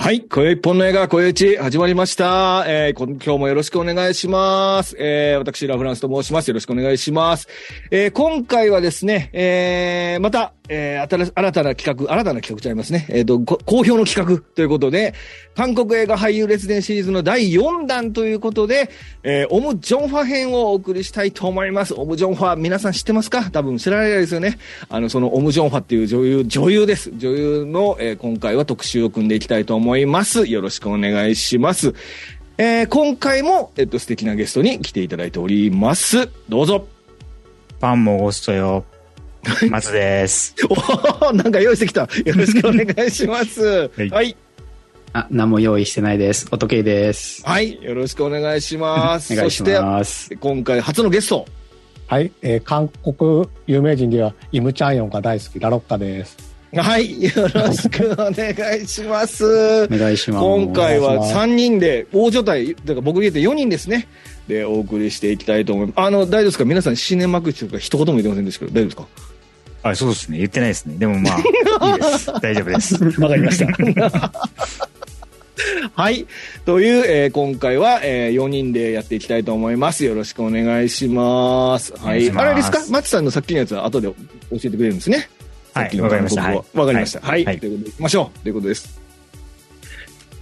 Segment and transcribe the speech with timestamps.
[0.00, 0.22] はい。
[0.22, 2.64] 今宵一本の映画、今宵一始まりました。
[2.66, 4.96] えー、今日もよろしくお願いします。
[4.98, 6.48] えー、私、ラフランスと申します。
[6.48, 7.48] よろしくお願いします。
[7.90, 13.06] えー、今回はですね、えー、また、えー、新新たな企画、新たな企画ちゃいますね。
[13.10, 15.12] えっ、ー、と、好評の企画ということで、
[15.54, 18.88] 韓国映画俳優列伝シリーズの第4弾ということで、
[19.22, 21.92] えー、オム・ジョンファ編をお送りしたいと思います。
[21.92, 23.50] オム・ジョンファ、皆さん知ってますか？
[23.50, 24.58] 多分知らないですよね。
[24.88, 27.10] あの、そのオム・ジョンファっていう女優、女優です。
[27.18, 29.89] 女優の、えー、今回は特集を組んでいきたいと思います。
[29.98, 31.94] よろしくお願いします。
[32.58, 36.28] えー、今回も、えっと、素敵なゲストに来ていただいております。
[36.48, 36.86] どうぞ。
[37.80, 38.84] パンもゴストよ。
[39.70, 40.54] 松です。
[41.22, 42.02] おなんか用意してきた。
[42.02, 43.90] よろしくお願いします。
[43.96, 44.36] はい、はい。
[45.12, 46.46] あ、何も用意してないです。
[46.50, 47.42] 音系です。
[47.46, 47.82] はい。
[47.82, 49.32] よろしくお願いします。
[49.34, 50.24] お願いします。
[50.24, 51.46] そして、今回初のゲスト。
[52.06, 52.30] はい。
[52.42, 56.49] えー、韓国有名人では、イムチャンヨンが大好き、ラロッカです。
[56.72, 57.22] はい。
[57.22, 59.84] よろしくお願いします。
[59.84, 60.44] お願いします。
[60.44, 64.06] 今回は3人で、大所帯、だから僕入れて4人ですね。
[64.46, 66.00] で、お送りしていきたいと思います。
[66.00, 66.64] あの、大丈夫ですか？
[66.64, 69.06] 皆さん、シネマクチとか一言も言ってませんでしたけど、大丈夫ですか？
[69.90, 70.38] あ、そうですね。
[70.38, 70.94] 言ってないですね。
[70.96, 71.38] でもまあ、
[71.90, 72.26] いいです。
[72.40, 73.20] 大丈夫です。
[73.20, 73.66] わかりました。
[75.94, 76.26] はい。
[76.64, 80.04] という、えー、今回は、えー、4人でやっていきたいと思います。
[80.04, 81.92] よろしくお願いします。
[81.98, 82.30] はい。
[82.30, 82.80] あれですか？
[82.90, 84.14] 松さんのさっきのやつは後で教
[84.56, 85.28] えてくれるんですね。
[85.74, 86.00] はい。
[86.00, 86.42] わかりました。
[86.42, 87.20] わ、かりました。
[87.20, 87.44] はい。
[87.44, 88.38] はい、ということで、いきましょう。
[88.40, 89.09] ということです。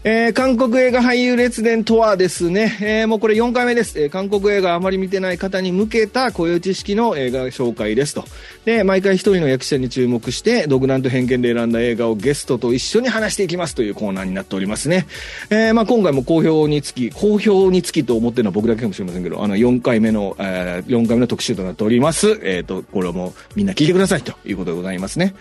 [0.04, 8.24] えー、韓国映画俳優列伝とはですね、えー、もうこれ4回目です、えー、韓国映画あまり見てない方に向けた固有知識の映画紹介ですと。
[8.64, 15.08] で、毎回一人の役者に注目して、独断と偏見で選んだ映画をゲストと一緒に話していきますというコーナーになっておりますね。
[15.50, 22.38] えー、まあ今回も好評につき、好評につきと思ってるのは僕だけかもしれませんけど、あの4回目の、えー、4回目の特集となっております。
[22.44, 25.34] え、ー、と、これもみんな聞いてくださいということでございますね。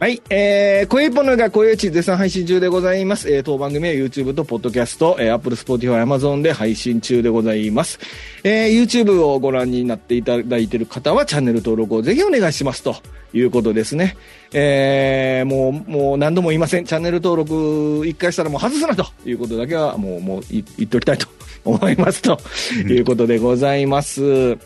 [0.00, 0.22] はい。
[0.30, 3.28] えー、声一本のが声打ち絶賛配信中でございます。
[3.34, 7.98] えー、当番組は YouTube と Podcast、えー、Apple、Spotify、Amazon で配信中でございます。
[8.44, 12.94] えー、YouTube をご覧になっていただいている方はチャンネル登録をぜひお願いしますと
[13.32, 14.16] いうことですね。
[14.52, 16.84] えー、もう、もう何度も言いません。
[16.84, 21.26] チャンネル登録一回したらもう外すなということだけはもう、もう言っておきたいと
[21.64, 22.38] 思いますと
[22.86, 24.56] いうことでございます。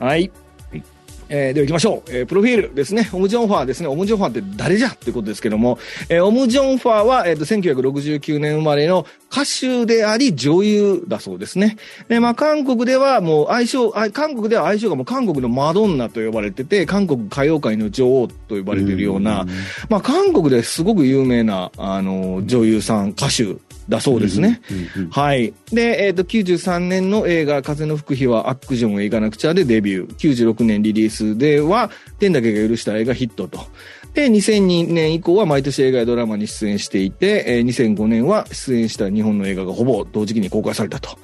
[0.00, 0.32] はい。
[1.28, 2.10] えー、では行きましょう。
[2.10, 3.08] えー、プロフィールですね。
[3.12, 3.88] オム・ジョンファーですね。
[3.88, 4.88] オム・ジョンファーって誰じゃ？
[4.88, 11.76] ってことですけども、えー、オム・ジョンファーは、えっ、ー、と、1969年生まれの歌手であり女優だそうですね。
[12.08, 19.46] で、まあ、韓国ではもう愛称、韓国では愛称がもう韓国のマドンナと呼ばれてて、韓国歌謡界の女王と呼ばれているような、
[19.88, 23.56] まあ、韓国ですごく有名な、あの、女優さん、歌手
[23.88, 24.60] だそうですね。
[25.10, 25.52] はい。
[25.72, 30.16] で、えっ、ー、と、93年の映画、風の吹く日はアクションを描かなくちゃでデビュー。
[30.16, 33.60] 96年リリースでは、天だけが許した映画ヒットと。
[34.14, 41.18] で、2002年以降は毎年映画やドラマに出演していて、えー、2005年は出演した日本の映画がほぼ同時期に公開されたと。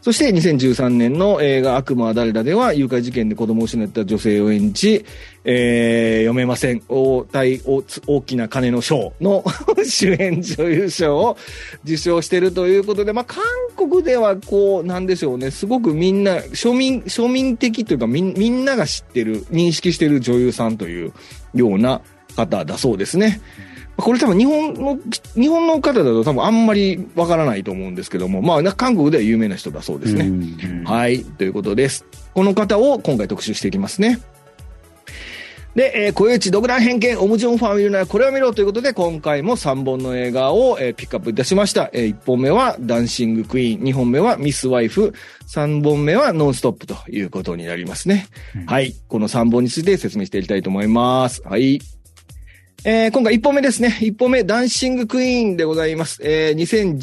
[0.00, 5.04] そして2013年の映画悪魔は誰だでは誘拐事件で子供を失った女性を演じ、
[5.44, 6.82] えー、読めません。
[6.88, 7.60] 大大
[8.06, 9.44] 大きな金の賞の
[9.84, 11.36] 主演女優賞を
[11.84, 13.44] 受賞しているということで、まあ、韓
[13.76, 21.12] 国ではこう、なんでしょうね、すごくみんな、庶民、庶民的というかみ、みんなが知ってる、認識してる女優さんという
[21.52, 22.00] ような
[22.46, 23.40] 方だそうですね。
[23.96, 24.98] これ多分日本の、
[25.34, 30.84] 日本の方だと多分あんまりわからないと思うんですけども、まあ、韓国では有名な人だそうですね。
[30.84, 31.24] はい。
[31.24, 32.04] ということです。
[32.34, 34.18] この方を今回特集していきますね。
[35.74, 41.90] で、えー、小内独断偏見、オムジョンファン見るならこれを見ろということで、今回も3本の映画を、えー、ピックアップいたしました。
[41.92, 45.14] えー、1本目はダンシングクイーン、2本目はミスワイフ、
[45.48, 48.26] 3本目はノンストップということになりますね。
[48.56, 48.94] うん、はい。
[49.08, 51.42] この3本について説明していきたいと思います。
[51.44, 51.78] はい。
[52.82, 53.98] えー、今回1本目ですね。
[54.00, 56.18] 1本目、ダンシングクイーンでございます。
[56.22, 56.96] えー、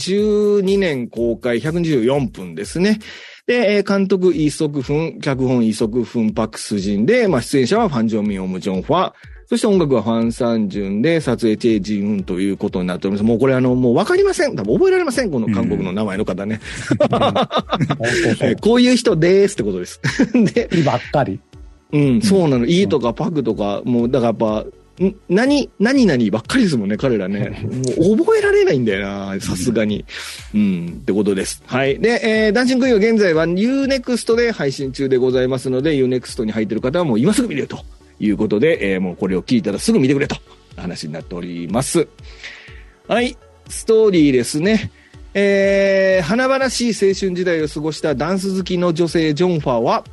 [0.63, 2.97] 2012年公開124分ですね。
[3.45, 9.13] で、監督イ・ソクフン、脚本イ・ソクフン・パクスジンで、まあ、出演者はファン・ジョンミン・オム・ジョンファ、
[9.45, 13.23] そして音楽はファン・サンジュンで、撮影チェ・ジンウンということになっております。
[13.23, 14.55] もうこれあの、もうわかりません。
[14.55, 15.31] 多分覚えられません。
[15.31, 16.59] この韓国の名前の方ね。
[18.61, 20.01] こういう人ですってことです。
[20.53, 21.39] で、ばっかり。
[21.93, 22.65] うん、そうなの。
[22.65, 24.65] いいとかパクとか、もう、だからやっぱ、
[25.29, 27.61] 何、何々ばっかりですもんね、彼らね。
[27.97, 30.05] もう覚えられないんだよな、さすがに。
[30.55, 31.61] うん、ってことです。
[31.65, 31.99] はい。
[31.99, 37.79] で、えー、ダンシングイは現在は Unext で配信中でございますので、Unext に入ってる方はもう今すぐ見れると
[38.19, 40.35] いうことで、えー、もうこれを聞いたらすぐ見てくれと
[40.75, 42.07] 話になっております。
[43.07, 43.37] はい。
[43.69, 44.91] ストーリーですね。
[45.33, 50.03] えー、華々しい青春時代を過ごしたダンス好きの女性ジョンファーは、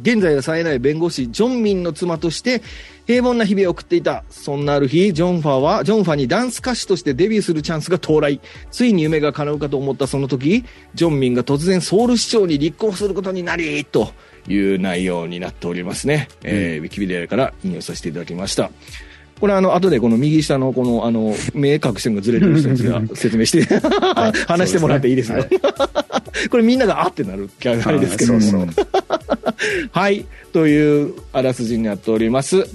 [0.00, 2.62] 現在は冴えない弁護士、ジョンミンの妻として、
[3.06, 4.24] 平凡な日々を送っていた。
[4.30, 8.40] そんなある日、ジョンファーは、ジョンファーにダンス歌手としてデビューするチャンスが到来。
[8.70, 10.64] ついに夢が叶うかと思ったその時、
[10.94, 14.12] ジョンミンが突然ソウル市長に立候補することになり、と
[14.48, 16.28] いう内容になっておりますね。
[16.44, 18.70] えーウィキペディアから引用させていただきました。
[19.40, 23.64] これあの、後でこの右下のこの、あの、目隠し線がずれてる人たちが 説明して、
[24.46, 25.44] 話してもらっていいですよ。
[26.50, 28.40] これみんながあってなるあれですけども。
[28.40, 28.86] そうそう
[29.92, 30.26] はい。
[30.52, 32.66] というあらすじになっております。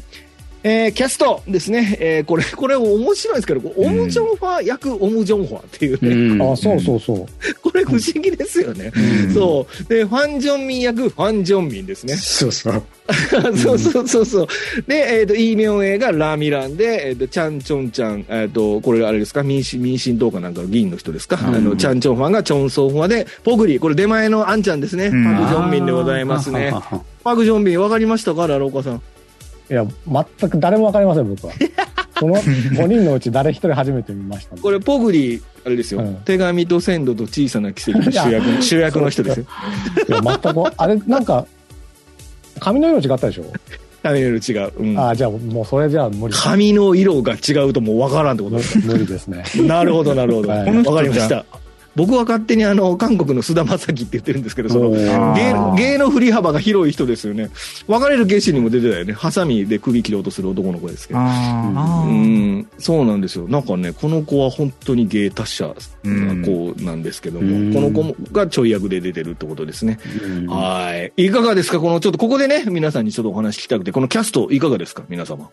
[0.63, 1.98] えーキャストですね。
[2.00, 6.36] えーこれ、 これ面白いですけど、オムジョンファー役オムジョンファーっていうね。
[6.36, 7.25] うんあ、そうそうそう。
[7.62, 8.92] これ不思議ですよね。
[9.33, 9.83] そう。
[9.94, 12.15] で、ファン・ジョンミン役、ファン・ジョンミンですね。
[12.15, 12.83] そうそう。
[13.57, 14.48] そうそうそうそう。
[14.88, 19.44] で、えっ、と、イ・ミョンエがラーミランで、えっ、と、チャン・チョンちゃん、えっ、と、これあれですか？
[19.44, 25.09] 民進、民進党かなんかの議員の人ですか、あの、チャン・チョンファンがチョン・ソンファで、ポグリ、これ出前のアンちゃんですね。
[25.09, 26.74] んパク・ジョンミンでございますね。
[27.24, 28.45] パク・ジョンミン、わかりましたか？
[28.48, 29.01] ラローカさん。
[29.69, 29.86] いや、
[30.40, 31.54] 全く誰もわかりません、僕は。
[32.19, 36.02] この5人のうち誰一人初めて見ましたこれ、ポグリ、あれですよ。
[36.02, 39.46] うん手紙と鮮度と小さな奇跡の主役、主役の人ですよ。
[40.10, 41.46] いや、全く、あれ、なんか、
[42.60, 43.44] 髪の色違ったでしょ、
[44.02, 44.72] 髪の色違う。
[44.80, 46.34] うんああ、じゃあもうそれじゃあ無理。
[46.34, 48.80] 髪の色が違うともうわからんってことです。
[48.80, 49.44] 無理ですね。
[49.68, 50.50] なるほど、なるほど。
[50.50, 51.46] わはいかりました。
[51.98, 54.92] 僕は勝手にあの、韓国の菅田将暉って言ってるんですけど、その、
[55.76, 57.50] 芸芸の振り幅が広い人ですよね。
[57.88, 59.14] 別れる決心にも出てたよね。
[59.14, 61.20] ハサミで首切ろうとする男の子ですけど。
[61.20, 63.48] うん、そうなんですよ。
[63.48, 65.74] なんかね、この子は本当に芸達者
[66.04, 69.98] うんな子なんですけどうんも、この子がちょい役で出てるってことですね。
[70.24, 71.26] うんはい。
[71.26, 71.80] いかがですか？
[71.80, 75.04] この、ちょっとここでね、皆さんにちょっとお話聞きたくて、このキャストいかがですか？
[75.10, 75.50] 皆様。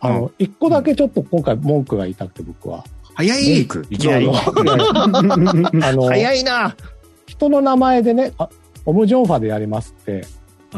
[0.00, 2.84] あの、一個だけちょっと今回文句が言いたくて、僕は。
[3.16, 4.28] 早文い句いきなり。
[4.30, 6.76] あの、早いな
[7.26, 8.48] 人の名前でね、あ
[8.84, 10.24] オムジョンファでやりますって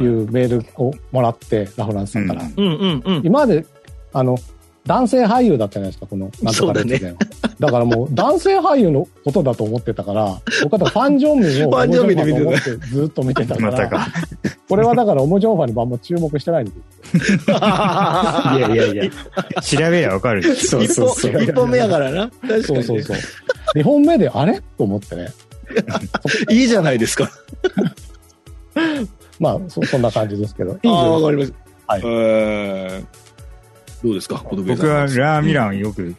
[0.00, 2.42] いうメールをもらって、ラフランスさんから。
[2.42, 3.22] うんうんうんうん。
[3.24, 3.66] 今まで、
[4.12, 4.38] あの、
[4.88, 7.18] 男性俳優だったじゃないですか、この、なんとか列伝は。
[7.60, 14.06] だからもう、男性俳優のことだと思ってたから、僕はファン・ジョンミンをファンジョンミ ンで見ててずっと見てたかまたら、か。
[14.68, 17.56] これはだからオムジョンファにあんま注目してないんですよ。
[17.58, 19.62] いやいやいや。
[19.62, 20.42] 調べりゃわかる。
[20.56, 21.32] そう一そうそう。
[21.32, 22.28] 本、一本目やからな。
[22.28, 22.62] 確かに、ね。
[22.64, 23.16] そうそうそう。
[23.76, 24.60] 2本目で、あれ？
[24.78, 25.28] と思ってね。
[26.50, 27.30] いいじゃないですか。
[29.38, 30.72] まあ、そそんな感じですけど。
[30.72, 31.26] いいああ、わよ。
[31.26, 31.92] かりました。
[31.92, 33.27] はいえー
[34.02, 34.42] どうですか？
[34.50, 36.14] 僕はラーミランよく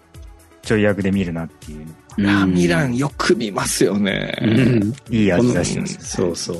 [0.62, 1.86] ちょい役で見るなっていう。
[2.18, 4.38] ラミランよく見ますよね。
[4.42, 4.94] うん。
[5.10, 5.98] いい味出してます。
[6.18, 6.58] そうそう。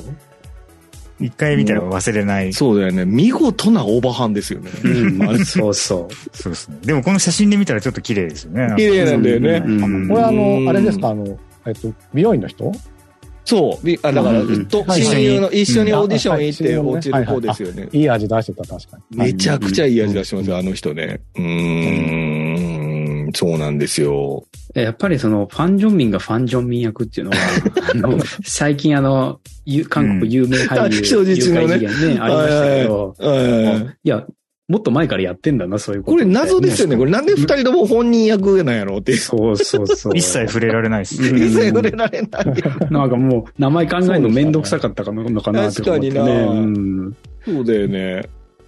[1.20, 2.52] 一回見たら忘れない。
[2.54, 3.04] そうだよね。
[3.04, 4.70] 見事なオーバーハンですよね。
[4.82, 5.44] うん。
[5.44, 6.14] そうそう。
[6.34, 6.78] そうですね。
[6.80, 8.72] でもこの写真で見たらちょっと綺麗ですよね。
[8.78, 9.62] 綺麗なんだよね。
[9.62, 12.72] うんこれあうんの、あれですか、あの、えっと、美容院の人？
[13.50, 13.84] そう。
[13.84, 17.88] びあだから、うんとはい親友の、一緒にオーディション行ってうん落ちる方ですよね。
[17.90, 19.18] いい味出してた、確かに。
[19.18, 19.32] はい。
[19.32, 21.20] めちゃくちゃいい味出してますよ、あの人ね。
[21.34, 24.44] うーん、そうなんですよ。
[24.74, 27.38] やっぱりその、ファン・ジョンミンがファン・ジョンミン役っていうのは、
[27.92, 31.02] あの、最近あの、ゆ韓国有名俳優、うん。
[31.02, 31.74] 人質のね。
[31.74, 34.24] ありましたけど、うんいや、
[34.70, 36.24] もっと前からやってんだな、そういうことこれ。
[36.24, 36.96] 謎ですよね。
[36.96, 39.14] これなんで二人とも本人役なんやろうって。
[39.16, 40.16] そうそうそう。
[40.16, 41.20] 一切触れられないです。
[41.20, 42.50] うん一切触れられない。
[42.90, 46.14] なんかもう、名前考えるのめんどくさかったかのかなって思ってね。
[46.14, 48.22] 確かになうんそうだよね。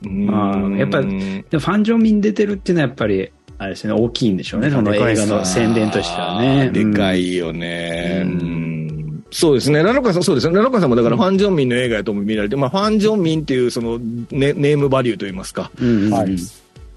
[0.04, 6.70] うんあーやっぱでもファン・ジョンミン出てるっていうのはやっぱり、あれですね、大きいんでしょうね、その映画の宣伝としてはね。
[6.72, 7.28] でかい。
[7.28, 8.22] いよね。
[8.24, 8.36] ううん
[8.68, 8.71] ん
[9.32, 9.82] そうですね。
[9.82, 10.54] ラロカさん、そうですね。
[10.56, 15.70] ラロカさんもだからファン・ジョンミンの映画やとも見られて、まあファン・ジョンミンっていうそのネネームバリューといいますか。
[15.80, 16.36] うんうんはい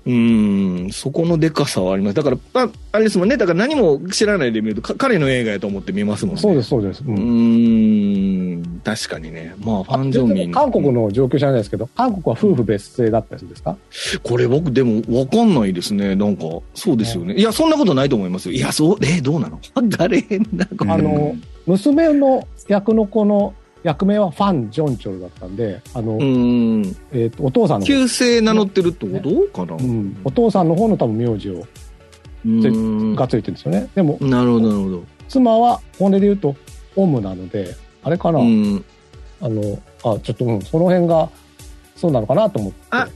[0.08, 2.16] うん、そこのでかさはあります。
[2.16, 3.38] だから、まあ、あれですもんね。
[3.38, 6.42] だから何も知らないで見ると、か彼の映画やと思って見ますもんね。。
[6.42, 7.04] そうですす、そうです。
[7.04, 9.56] ううんーん、確かにね。
[9.64, 10.52] まあ、ファン・ジョンミン。
[10.52, 13.76] 韓国の状況じゃないですけど、韓国は夫婦別姓だったりするんですか？
[14.22, 16.16] これ僕でもわかんないですね。
[16.16, 16.44] なんか、
[16.76, 17.34] そうですよね。
[17.36, 18.54] いや、そんなことないと思いますよ。
[18.54, 19.60] いや、そう、え、どうなの？
[19.98, 20.22] 誰？
[20.54, 21.36] なんか、あの、
[21.66, 23.56] 娘の役の子の
[23.86, 29.20] 役名はファン・ジョンチョルだったんで、あの、うん、えっと、お父さんの方、旧姓名乗ってるってこ
[29.54, 31.64] とかな、うん、お父さんの方の多分名字を、
[32.44, 33.88] うんがついてるんですよね。
[33.94, 35.04] でも、なるほど、なるほど。
[35.28, 36.56] 妻は、本音で言うと、
[36.96, 38.84] オムなので、あれかな、うん。
[39.40, 39.62] あの、
[40.04, 41.30] あ、ちょっと、うん、その辺が、
[41.96, 42.78] そうなのかなと思って。
[42.90, 43.08] あ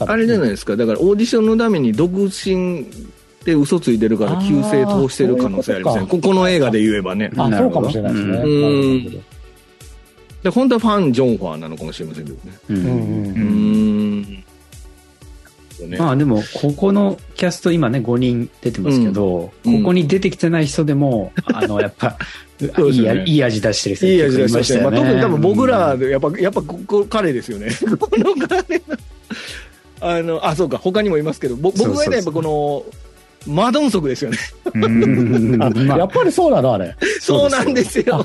[0.00, 0.76] あれじゃないですか。
[0.76, 2.84] だから、オーディションのために独身
[3.44, 6.06] で嘘ついてるから、旧姓通してる可能性ありません？
[6.06, 7.30] そういうこここの映画で言えばね。
[7.36, 8.36] あ、そうかもしれないですね。
[8.38, 9.35] うん
[10.46, 12.38] で本当はファン・ジョンファーなのかもしれませんけど
[12.70, 14.46] ね。
[15.84, 15.98] ね。
[15.98, 22.16] まあでも、ここのキャスト今ね、5人出てますけど、うんここに出てきてない人でも、あの、やっぱ、
[22.60, 24.96] ねいいやいい味出してる人いい味出してましたよね。
[24.96, 27.68] まあ、特に多分僕らやっぱ、やっぱここ彼ですよね。
[27.98, 28.96] この彼の
[30.00, 32.84] あの、あ、そうか、他にもいますけど、ぼ僕がね、やっぱこの、
[33.46, 34.38] マドンソクですよね。
[35.96, 36.96] やっぱりそうなのあれ。
[37.20, 38.24] そうなんですよ。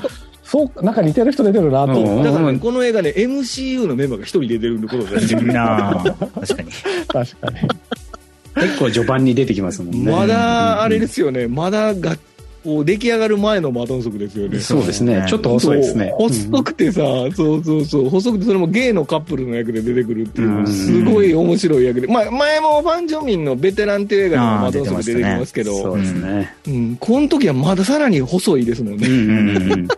[0.52, 2.24] そう、なんか似てる人出てるなと思うんって。
[2.24, 5.40] だからね、この映画ね、MCU のメンバーが一人出てることですよ。
[5.50, 6.70] なあ確かに。
[7.08, 8.66] 確かに。
[8.66, 10.12] 結構序盤に出てきますもんね。
[10.12, 12.18] まだ、あれですよね、まだが、
[12.62, 14.60] こう出来上がる前のマドンソクですよね。
[14.60, 15.24] そうですね。
[15.26, 16.12] ちょっと細いですね。
[16.18, 17.00] 細くてさ、
[17.34, 22.06] そうそうそう、細くてそれもゲイのカップルの役で出てくるっていうう、んすごい面白い役で。
[22.08, 26.54] まあ、前もファン・ジョミンのベテランっていう映画でもマドンソク出てきますけど、そうですね。
[26.68, 29.08] うん、この時はまださらに細いですもんね。
[29.08, 29.88] うんうんうん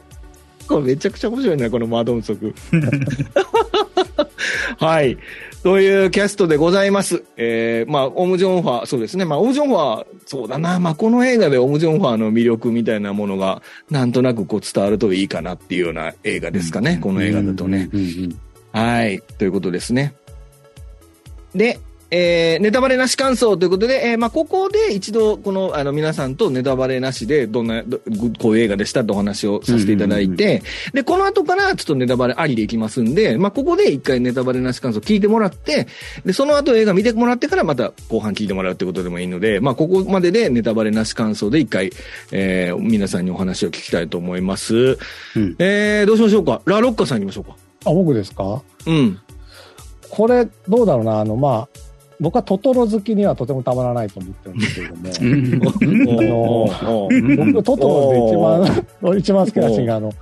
[0.68, 2.54] これめちゃくちゃ面白いな、このマドンソク。
[4.78, 5.16] はい。
[5.62, 7.24] というキャストでございます。
[7.36, 9.24] えー、まあ、オム・ジョンファー、そうですね。
[9.24, 10.78] まあ、オム・ジョンファー、そうだな。
[10.78, 16.98] まあ、この映画でオム・ジョンファーの魅力みたいなものが、なんとなくこう伝わるといいかなっていうような映画ですかね。
[17.00, 17.88] この映画だとね。
[18.72, 19.22] はい。
[19.38, 20.14] ということですね。
[21.54, 21.78] で、
[22.16, 27.98] えー、ネタバレなし感想ということで、えー、まあ、ここで一度、この、あの、皆さんとネタバレなしで、どんな、ど
[28.38, 35.88] こういう映画でしたってお話をさせていただいて、で、この後からちょっとネタバレありでいきますんで、まあ、ここで一回ネタバレなし感想聞いてもらって、
[36.24, 41.90] で、その後映画見てもらってからまた後半聞いてもらうってことでもいいので、まあ、ここまででネタバレなし感想で一回、
[42.30, 44.76] えー、皆さんにお話を聞きたいと思います。
[44.76, 46.62] うんえー、どうしましょうか？
[46.64, 47.56] ラロッカさん行きましょうか。
[47.86, 48.62] あ、僕ですか？
[48.86, 49.18] うん。
[50.10, 51.18] これ、どうだろうな。
[51.18, 51.78] あの、まあ、
[52.20, 55.02] 僕はトトロ好きにはとてもたまらないと思ってるんですけれども。
[55.20, 60.14] うんあの僕、トトロで一番、一番好きなシーンが、あの、うん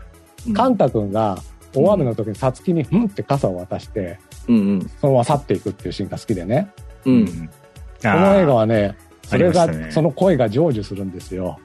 [0.55, 1.39] カンタ君が
[1.73, 4.19] 大雨の時にさつきに、うんって傘を渡して、
[4.49, 4.91] うんうん。
[5.01, 6.69] そのまま去っていくっていうシーンが好きでね。
[7.05, 7.27] うん。
[7.27, 7.33] こ
[8.03, 11.59] の映画はね、それが、ねその声が成就するんですよ。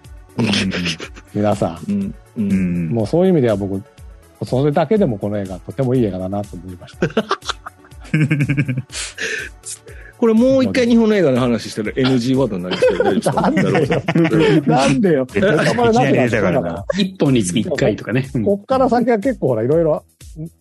[1.34, 1.92] 皆さん。
[1.92, 2.02] うん。
[2.02, 2.14] う。
[2.38, 2.90] うんん。
[2.90, 3.82] もうそういう意味では僕、
[4.44, 7.08] それだけでもこの映画とてもいい映画だなと思いました。
[10.18, 13.04] これもう一回日本の映画の話したら NG ワードになりますけど
[14.72, 15.28] なんでよ。
[16.98, 18.30] 一本につき一回とかね。
[18.34, 20.04] うんこっから先は結構ほら、いろいろ。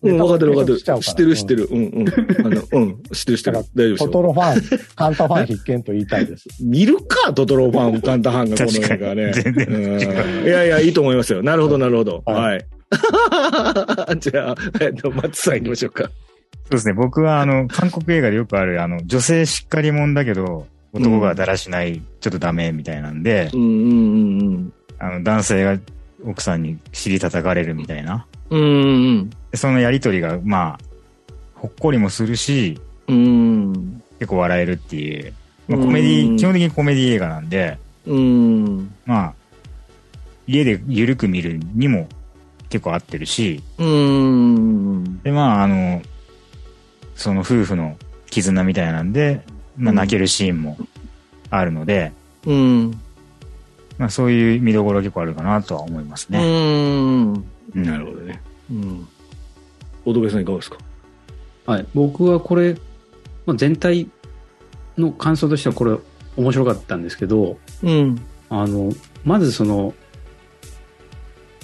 [0.03, 1.01] うん、分かってる分かってる。
[1.01, 1.67] 知ってる知ってる。
[1.71, 2.07] うんうん。
[2.45, 3.57] あの、うん、知ってる知ってる。
[3.75, 4.23] 大丈夫トトよ。
[4.27, 6.47] ロファン、カンタファン必見と言いたいです。
[6.61, 9.31] 見るか、トトロファン、カンタハンがこの映画ね。
[9.33, 11.43] 全うんいやいや、いいと思いますよ。
[11.43, 12.23] なるほど、なるほど。
[12.25, 12.65] ははい。
[14.19, 16.09] じゃあ、えっと、松さん行きましょうか。
[16.67, 16.93] そうですね。
[16.93, 25.79] 僕は、あの、韓国映画でよくある、あの、女性しっかり者だけど、男がだらしない、ちょっとダメみたいなんで、うんうんうんあの、男性が
[26.25, 28.25] 奥さんに尻叩かれるみたいな。
[28.49, 28.61] うん。
[28.61, 30.79] うんでそのやりとりが、まあ、
[31.55, 33.15] ほっこりもするし、うん。
[33.15, 33.19] う
[33.71, 34.03] ん。
[34.19, 35.33] 結構笑えるっていう、
[35.69, 38.93] まあ、コメディ、うん基本的にコメディ映画なんで、うん。
[39.05, 39.33] まあ、
[40.47, 42.09] 家で緩く見るにも
[42.69, 45.21] 結構合ってるし、うん。
[45.21, 46.01] で、まあ、あの、
[47.17, 47.97] その夫婦の
[48.29, 49.41] 絆みたいなんで、
[49.77, 50.77] まあ、うん泣けるシーンも
[51.49, 52.13] あるので、
[52.45, 52.91] うん。
[53.97, 56.39] まあ、そういう見どころ結構あるかなとは思いますね。
[56.39, 57.33] うん。
[57.75, 58.41] うんなるほどね。
[58.71, 59.07] うん。
[60.05, 60.77] 小戸部さんいかがですか？
[61.65, 61.85] はい。
[61.93, 62.75] 僕はこれ、
[63.45, 64.07] まあ、全体
[64.97, 65.97] の感想としてはこれ
[66.37, 68.21] 面白かったんですけど、うん。
[68.49, 68.91] あの、
[69.25, 69.93] まずその、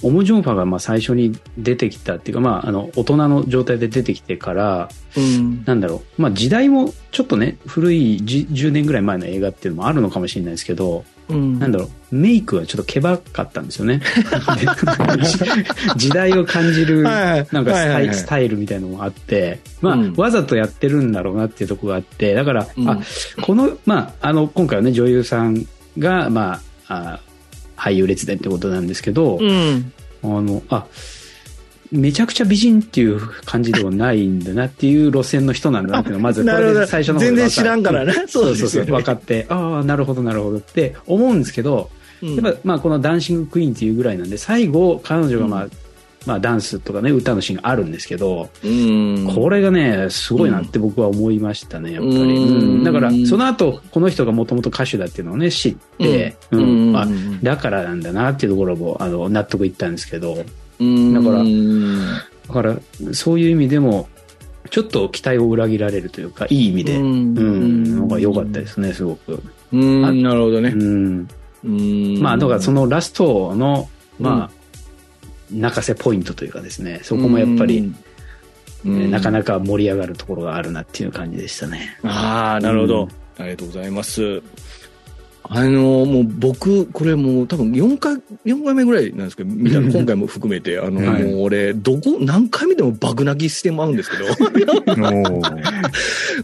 [0.02, 5.64] オム・ジョンファがまあ最初に出てきたっていうか、まあ、あの、大人の状態で出てきてから、うん。
[5.64, 11.58] なんだろう、まあ時代もちょっとね、古いじ10年ぐらい前の映画っていうのもあるのかもしれないですけど、うん。
[11.58, 13.98] なんだろう、メイクはちょっとけばかったんですよね。
[13.98, 14.04] で
[15.96, 17.74] 時代を感じる、はいなんか
[18.12, 23.00] スタイ,、ルみたいのもあって、まあ、うんわざとやってるんだろうなっていうところがあって、だから、うんあ、
[23.40, 25.66] この、まあ、あの、今回はね、女優さん
[25.98, 27.20] が、まあ、あ
[27.76, 29.92] 俳優列伝ってことなんですけど、うん。
[30.22, 30.86] あの、あ、
[31.92, 36.44] めちゃくちゃ美人っていう感じではないんだなっていう路線の人なんだなっていうのがまず
[36.86, 38.12] 最初の全然知らんからね。
[38.26, 41.90] そうそうそう分かって、ああ、なるほど、なるほどって思うんですけど、
[42.22, 45.68] うんやっぱ、まあ、このダンシングクイーンっていうぐらいなんで、最後、彼女がまあ、
[46.26, 49.30] まあ、ダンスとかね、歌のシーンがあるんですけど、うん。
[49.34, 52.84] これがね、すごいなって僕は思いましたね、やっぱり。
[52.84, 56.92] だから、その後、この人がもともと歌手だっていうのをね、知って、ううん。
[56.92, 56.96] ん。
[56.96, 57.42] あうん。
[57.42, 60.44] だからなんだなっていうところも、あの、納得いったんですけど、
[60.80, 61.12] うん。
[61.12, 61.98] だからうん
[62.48, 62.76] だから、
[63.12, 64.08] そういう意味でも、
[64.70, 69.42] ちょっと期待を裏切られるというか、いい意味で、うん、なんか良かったですね、すごく。
[69.72, 70.04] うん。
[70.04, 70.70] あなるほどね。
[70.70, 71.28] うん。
[71.64, 72.18] うん。
[72.20, 73.88] まあ、だからそのラストの、
[74.18, 74.50] まあ、
[75.50, 77.92] 泣かせポイントというかですね、そこもやっぱり、
[78.84, 79.30] うん、ねなかか。
[79.30, 81.98] なか盛り上がるところがあるなっていう感じでしたね。
[82.02, 83.08] ああ、なるほど。
[83.38, 84.42] ありがとうございます。
[85.46, 88.14] あのもう僕、これもう多分4回、
[88.46, 91.22] 4回目ぐらいなんですけど、見たの今回も含めて、あの、はい。
[91.22, 94.24] もう俺、どこ、何回見ても爆泣きしてまうんですけど、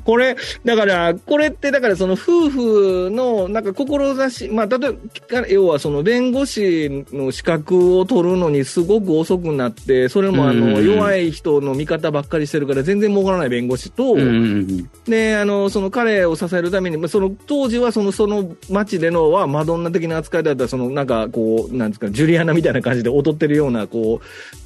[0.05, 4.93] これ、だから、これって、だからその夫婦の、なんか志、まあ、例え
[5.33, 14.31] ば、要はその弁護士の資格を取るのにすごく遅くなって、それもあの、弱い人の味方ばっかりしてるから全然儲からない弁護士と、うんうんう
[14.61, 14.91] ん。
[15.09, 18.53] で、あの、その彼を支えるために、まあその当時はその、その
[18.91, 24.21] 街でのはマドンナ的な扱いだった、その、なんかこう、なんですか、ジュリアナみたいな感じで踊ってるような、こ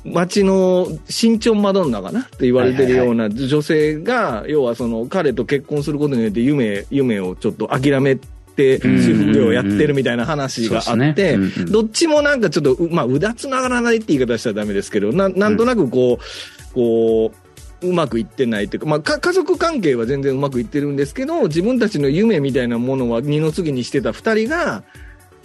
[0.05, 9.03] う、街の新潮マドンナかなって言われてるような女性が、要はその、彼と結婚することによって夢、夢をちょっと諦めて、うん。
[9.03, 11.37] 主婦業をやってるみたいな話があって、
[11.69, 17.44] どっちもなんかちょっと、うまあ、うだつながらないって言い方したらダメですけど、ななんとなくこう、こう、
[17.85, 24.83] うまくいってないというか、まあ、か家族関係は全然うまくいってるんですけど、自分たちの夢みたいなものは二の次にしてた二人が、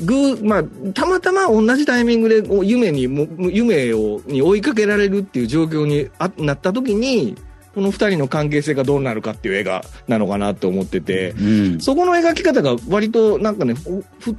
[0.04, 7.36] ぐーまあ、たまたま同じタイミングでお夢にも、夢を、に追いかけられるっていう状況にあなった時に、
[7.76, 11.82] この二人の関係性がどうなるかっていう映画なのかなと思ってて、うん。
[11.82, 14.36] そこの描き方が割となんかね、ふふ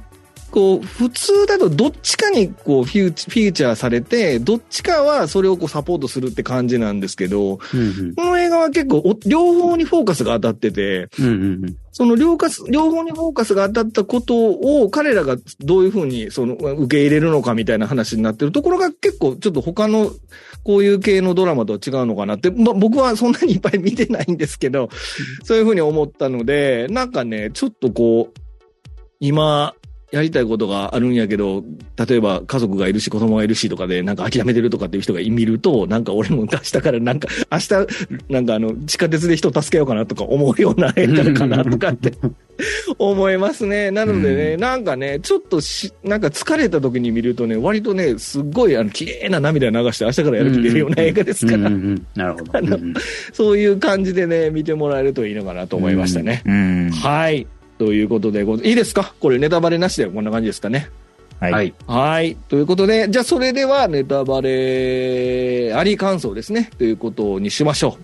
[0.51, 11.75] こう普通だとどっちかにこうフューチフィーチャーされて、どっちかはそれをこうサポートするって感じなんですけど、うんこの映画は結構お両方にフォーカスが当たってて、うんうんうん。
[11.93, 12.37] その両
[12.69, 20.11] 両方にフォーカスが当たったことを彼らがどういうふうにその受け入れるのかみたいな話になってるところが結構ちょっと他の
[20.63, 24.89] こういう系のドラマとは違うのかなって、まあ、僕はそんなにいっぱい見てないんですけど、
[25.43, 28.39] そういうふうに思ったので、なんかね、ちょっとこう、
[29.19, 29.75] 今、
[30.11, 31.63] やりたいことがあるんやけど、
[31.95, 37.71] 例えば家族がいるし子供がいるしとかでなんか諦めてるとかっていう人が見ると、なんか俺も明日からなんか、 明日、
[38.29, 42.11] なんかあの、地下鉄で人助けようかなとか思うような 映画かなとかって
[42.99, 43.89] 思いますね。
[43.89, 52.77] なのでね、うなんかね、ちょっとし、なんか疲れた時に見るとね、割とね、すっごいあの、綺麗な涙流して明日からやる気出るような映画ですから、なるほど。
[53.31, 56.41] そういう感じでね、見てもらえるといいのかなと思いましたね。
[56.45, 56.89] うん。
[56.91, 57.47] はい。
[57.81, 59.15] ということでいいいですか？
[59.19, 60.91] これネタバレなしでこんな感じですかね？
[61.39, 61.51] はい。
[61.51, 61.73] はい。
[61.87, 62.37] はい。
[62.47, 66.69] ということで、じゃあそれではネタバレあり感想ですね。
[66.77, 68.03] ということにしましょう。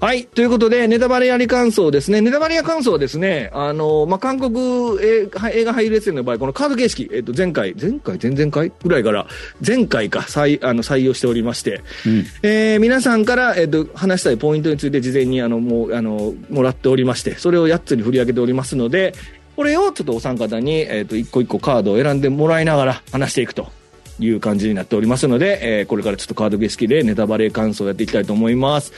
[0.00, 0.26] はい。
[0.26, 2.20] ということで、ネタバレあり感想ですね。
[2.20, 8.70] ネタバレや感想はですね、あの、まあ、韓国映画映画俳優列伝の場合、このカード形式、えっと、前回、前回、前々回？
[8.84, 9.26] ぐらいから、
[9.66, 19.14] 前回か、採、あの、採用しておりまして、うんえー皆さんから、えっと、話したいポイントについて事前に、あの、もう、あの、もらっておりまして、それを8つに振り上げておりますので、
[19.56, 23.72] これをちょっとお三方に、えっと、一個一個カードを選んでもらいながら話していくと
[24.20, 28.92] いう感じになっておりますので、えーこれからちょっとカード形式でネタバレ感想をやっていきたいと思います。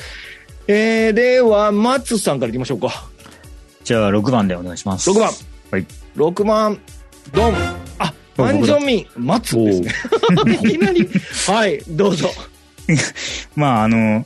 [0.66, 3.09] えー、では、松さんからいきましょうか。
[3.85, 5.11] じゃあ、6番でお願いします。
[5.11, 5.31] 6番。
[5.70, 5.87] はい。
[6.16, 6.79] 6番、
[7.33, 7.55] ドン。
[7.99, 9.94] あ、ファンジョンミン、松ですね。
[10.62, 11.09] いきなり。
[11.46, 12.31] はい、どうぞ。
[13.57, 14.25] まあ、あの、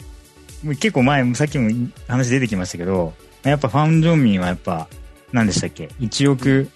[0.80, 1.70] 結構前、さっきも
[2.08, 4.88] 話出てきましたけど、やっぱファン・ジョンミンはやっぱ、
[5.32, 6.68] 何でしたっけ ?1 億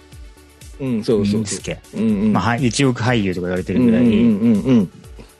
[0.80, 1.42] うん、そうそうそう。
[1.42, 1.78] 人ですっけ？
[1.94, 2.32] うんうん。
[2.32, 4.90] まあ、はい1億俳優とか言われてるぐらい、うんうんうん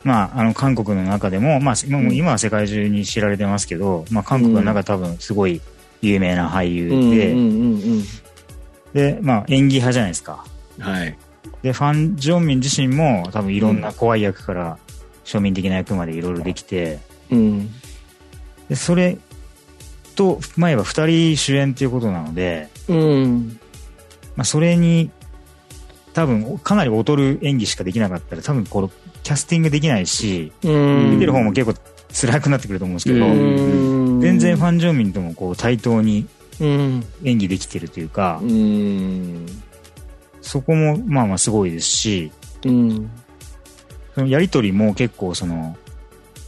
[0.05, 5.61] まあ、あの、韓国の中でも、まあ、今も今は世界中に知られてますけど、まあ、韓国の中多分すごい
[6.01, 7.11] 有名な俳優うん。
[7.11, 8.05] で、うんうんうん
[8.95, 10.45] で、まあ、演技派じゃないですか。
[10.79, 10.85] うん。
[10.85, 11.19] はい。
[11.63, 14.79] で、ファン・ジョンミン自身も多分いろんな怖い役から
[15.25, 16.99] 庶民的な役までいろいろできて、
[17.31, 17.71] うん。
[18.69, 19.19] で、それ
[20.15, 23.61] と、まあ、言えば二人主演っていうことなので、うん。
[24.37, 25.11] まあ、それに、
[26.15, 28.91] 多分、かなり劣る演技しかできなかったら、多分、この、
[29.29, 31.11] キャスティングできないし、うん。
[31.11, 31.79] 見てる方も結構
[32.15, 36.27] 辛くなってくると思うんですけど、うん全然ファン・ジョンミンともこう対等に
[36.59, 37.05] うん。
[37.25, 39.47] 演技できてるというか、うん。
[40.41, 42.33] そこもまあまあすごいですし、
[42.65, 43.11] うん。
[44.15, 45.77] そのやりとりも結構その、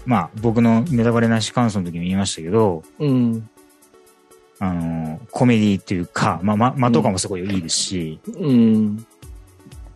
[0.07, 3.47] まあ僕のネタバレなし感想の時も言いましたけど、うん。
[4.59, 9.07] あの、コメディっていうか、まあま、間とかもすごいいいですし、うん。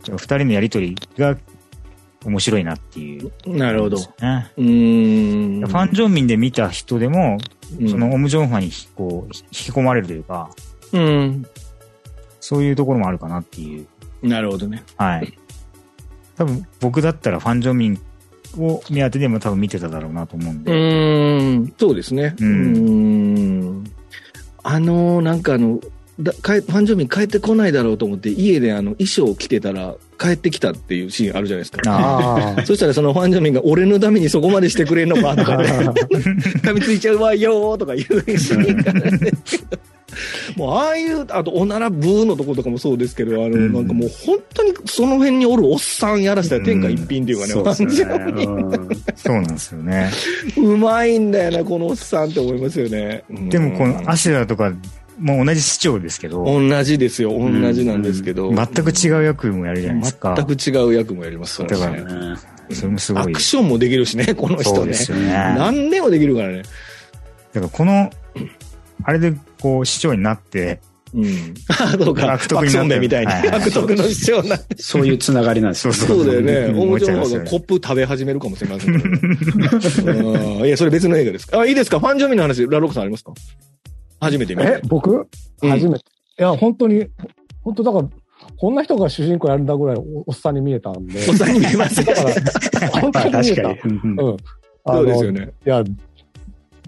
[0.07, 1.39] 二人のやりとりが
[2.25, 3.99] 面白いなっていう、なるほど。
[4.21, 4.51] ね。
[4.57, 4.65] うん。
[5.67, 7.39] ファン・ジョンミンで見た人でも、
[7.81, 10.51] うんそのオム・ジョンファにこう引き込まれるというか、
[10.93, 11.47] うん。
[12.41, 13.87] そういうところもあるかなっていう。
[14.23, 14.83] なるほどね。
[14.97, 15.39] はい。
[16.37, 18.01] 多分僕だったらファン・ジョンミン
[18.59, 20.73] を目当てでも多分見てただろうなと思うんうで。
[20.73, 21.75] ーん。
[21.79, 22.35] そうですね。
[22.39, 23.85] ううんん。
[24.63, 25.81] あのー、なんかあの、
[26.21, 32.57] だ帰ファンジョミン帰ってこないだろうと思って、家であの衣装を着てたら、帰ってきたっていうシーンあるじゃないですか。
[32.65, 35.65] そしたらそのファン・ジョンミンが俺のためにそこまでしてくれんのかとかね、
[36.63, 39.79] 噛みついちゃうわよーとか言うシーンがあるんですけど。
[40.57, 50.11] もうああいう、あとおならブーのとことかもそうですけど、あの、んなんかもう本当にその辺におるおっさんやらせたら天下一品っていうかね、そうですよねファンジョンミンうんそうなんですよね。
[50.57, 53.25] うまいんだよな、このおっさんって思いますよね。
[53.51, 54.73] でもこのア足シュラとか、
[55.19, 58.53] もう同じ市長ですけど、同じですよ、同じなんですけど。
[58.53, 60.35] 全く違う役もやるじゃないですか。
[60.37, 61.99] 全く違う役もやりますからね。
[61.99, 62.39] だからうん
[62.71, 63.23] それもすごい。
[63.23, 64.95] アクションもできるしね、この人ねそうで。
[64.95, 65.31] すよね。
[65.59, 66.63] 何でもできるからね。
[67.53, 68.11] だからこの、
[69.05, 70.81] あれでこう市長になって、
[71.13, 71.55] うん。
[71.69, 72.33] あ、そうか。
[72.33, 73.33] 悪徳になった悪みたいに。
[73.33, 74.83] はいはい悪徳の主張になって。
[74.83, 75.93] そういうつながりなんですよ。
[75.93, 76.53] そうだよね。
[76.73, 80.11] うんオモジョン思っちゃいますよねがコップ食べ始めるかもしれませんけど。
[80.61, 82.01] うんいや、それ別の映画ですかあ、いいですか？
[82.01, 83.33] ファンジョミの話、ラロックさんありますか？
[84.21, 84.69] 初めて見て。
[84.69, 85.29] え、僕？
[85.63, 86.05] うん初めて。
[86.39, 87.07] いや、本当に、
[87.63, 88.09] 本当だから、
[88.57, 91.19] こんな人が主人公やるんだぐらいおおっさんに見えたんで。
[91.29, 93.63] おっさんに見えますだから、本当に見えた。
[93.63, 93.95] 確かに。
[93.95, 94.37] うん
[94.87, 95.51] そうですよね。
[95.65, 95.83] いや、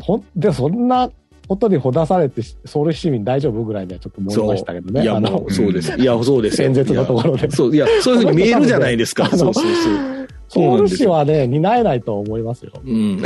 [0.03, 1.11] ほん、で、そんな
[1.49, 5.03] ことにほだされて、ソウル市民大丈夫ぐらいにはちょっと思いましたけどね。
[5.03, 5.97] いや、もう、そうです。
[5.97, 6.69] いや、そうですよ。
[6.69, 9.29] 演説のところでそう、いや、そういうふうに見えるじゃないですか。
[9.31, 10.29] そうそうそう。
[10.49, 12.73] ソウル市はね、担えないと思いますよ。
[12.85, 13.23] うん。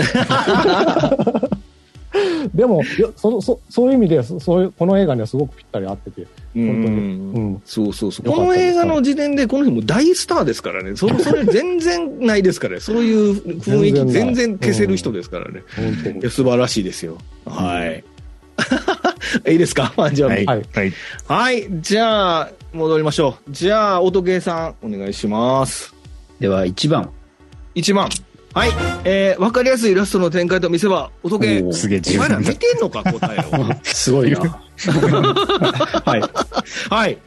[2.54, 6.66] でも、いやそそそういう意味で、そそういう、この映画にはすごくぴったり合ってて、う本当に。
[6.88, 7.62] んうん。
[7.64, 8.26] そうそうそう。
[8.30, 10.96] この映画の時点で、この人もう大スターですからね。
[10.96, 12.80] そそれ 全然ないですからね。
[12.80, 15.62] そういう雰囲気全然消せる人ですからね。
[15.76, 17.16] 本当にいや、素晴らしいですよ。
[17.46, 18.04] はい。
[19.52, 19.86] いいですか？
[19.94, 20.44] ファンジョンはい。
[20.46, 20.52] は。
[20.54, 20.92] はいい。
[21.28, 21.66] はい。
[21.80, 23.50] じゃあ、戻りましょう。
[23.52, 25.94] じゃあ、音ゲーさん、お願いします。
[26.40, 27.08] では、1番。
[27.76, 28.08] 1番。
[28.52, 28.70] はい。
[29.04, 31.10] えー、わかりやすいイラストの展開と見せ場。
[31.22, 32.46] おーすげえお前ら見。
[32.46, 33.74] てんのか、答えを。
[33.84, 34.40] すごいな。
[36.04, 36.22] はい。
[36.90, 37.18] はい。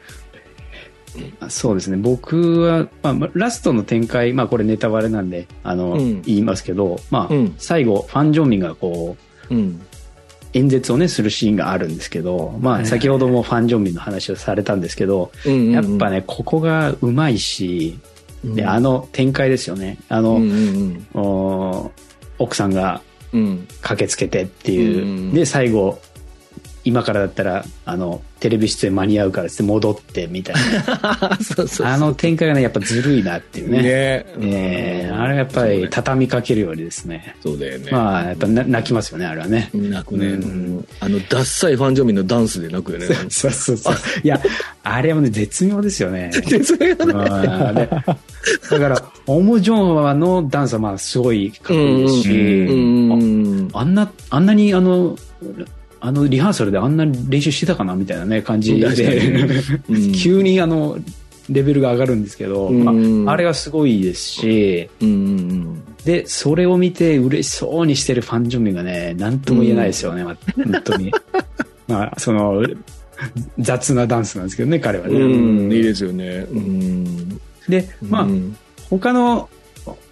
[1.47, 1.97] そうですね。
[1.97, 9.15] 僕は、まあ、ラストの展開、まあこれネタバレなんで、あの、うん言いますけど、まあ、うん最後、ファン・ジョンミンがこ
[9.49, 9.81] う、うん。
[10.53, 17.97] 演説をね、するシーンがあるんですけど、まあ先ほどもファン・ジョンミンの話をされたんですけど、うんやっぱね、ここがうまいし、
[18.43, 19.97] で、あの展開ですよね。
[20.10, 21.91] あの、うんうんお
[22.39, 23.01] 奥さんが。
[23.82, 25.99] 駆けつけてっていう、うんで、最後、
[26.86, 31.38] 今からだったら、あの、テレビ出演間に合うからって戻ってみたいな。
[31.41, 31.88] そうそう。
[31.88, 33.78] あの展開がね、やっぱずるいなっていうね。
[33.78, 33.84] ね
[34.41, 37.36] えーあれやっぱり畳みかけるようにですね。
[37.41, 37.89] そうだよね。
[37.91, 39.69] まあ、やっぱな泣きますよね、あれはね。
[39.74, 40.28] 泣くね。
[40.28, 40.46] うんう
[40.80, 43.06] んあの、ダッサいファンジョミンのダンスで泣くよね。
[43.30, 43.96] そうそうそう。
[44.24, 44.41] いや、
[44.84, 46.32] あれはね、絶妙ですよね。
[46.34, 47.88] 絶妙だね。
[48.69, 53.69] だから、オモジョンワのダンスはまあすごいかっこいいですし、うん。
[53.74, 55.15] あんな、あんなにあの、
[56.05, 58.87] あのリハーサルであんなに練習してたかなみたいなね、感じで、
[59.87, 60.97] うん 急にあの、
[61.49, 64.89] レベルが上がるんですけど、うんまあ、あれがすごいですし、
[66.03, 71.09] で、それを見て嬉しそうにしてるファンジョンミンがね、なんとも言えないですよね、まあ本当に。
[71.87, 72.61] まあ、その、
[73.59, 75.13] 雑なダンスなんですけどね、彼はうん。
[75.13, 75.19] ね。
[75.65, 75.71] うん。
[75.71, 76.45] いいですよね。
[76.51, 77.39] うん。
[77.69, 78.57] で、まあう、ん
[78.89, 79.47] 他の、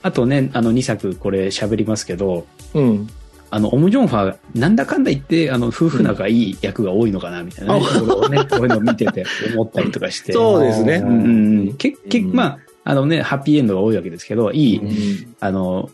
[0.01, 3.09] あとね、あの2作これ喋りますけど、うん。
[3.53, 10.31] あの、オム・ジョンファー、なんだかんだ言って、あの、夫婦仲いい役が多いのかな、みたいなね、ところをね、こういうのを見てて思ったりとかして。
[10.31, 10.95] そうですね。
[10.95, 11.73] うんうん。
[11.73, 14.85] け、け、うんまあ、あのね、ハッピーエンドが多いわけですけど、いい、う
[15.27, 15.89] んあの、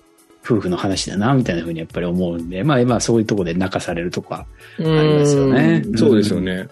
[0.48, 4.46] 夫婦の話だな、みたいなふうにやっぱり思うんで、まあ、まあ、そういうところで泣かされるとか。
[4.80, 6.68] ありますよねそうですよね。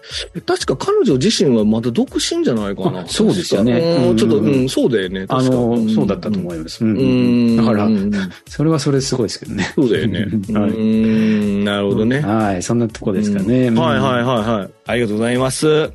[0.46, 3.00] 確か彼女自身はまだ独身じゃないかな。
[3.00, 3.72] あそうですよね
[4.08, 5.26] うんちょっと、うんうん、そうだよね。
[5.28, 6.84] あの、そうだったと思います。
[6.84, 7.56] うんうん。
[7.56, 8.10] だからう、ん
[8.48, 9.72] それはそれですごいですけどね。
[9.74, 10.20] そうだよね。
[10.58, 11.64] はいうん。
[11.64, 12.20] なるほどね。
[12.20, 13.68] はい、そんなとこですかね。
[13.68, 14.70] うんはいはいはいはい。
[14.86, 15.90] ありがとうございます。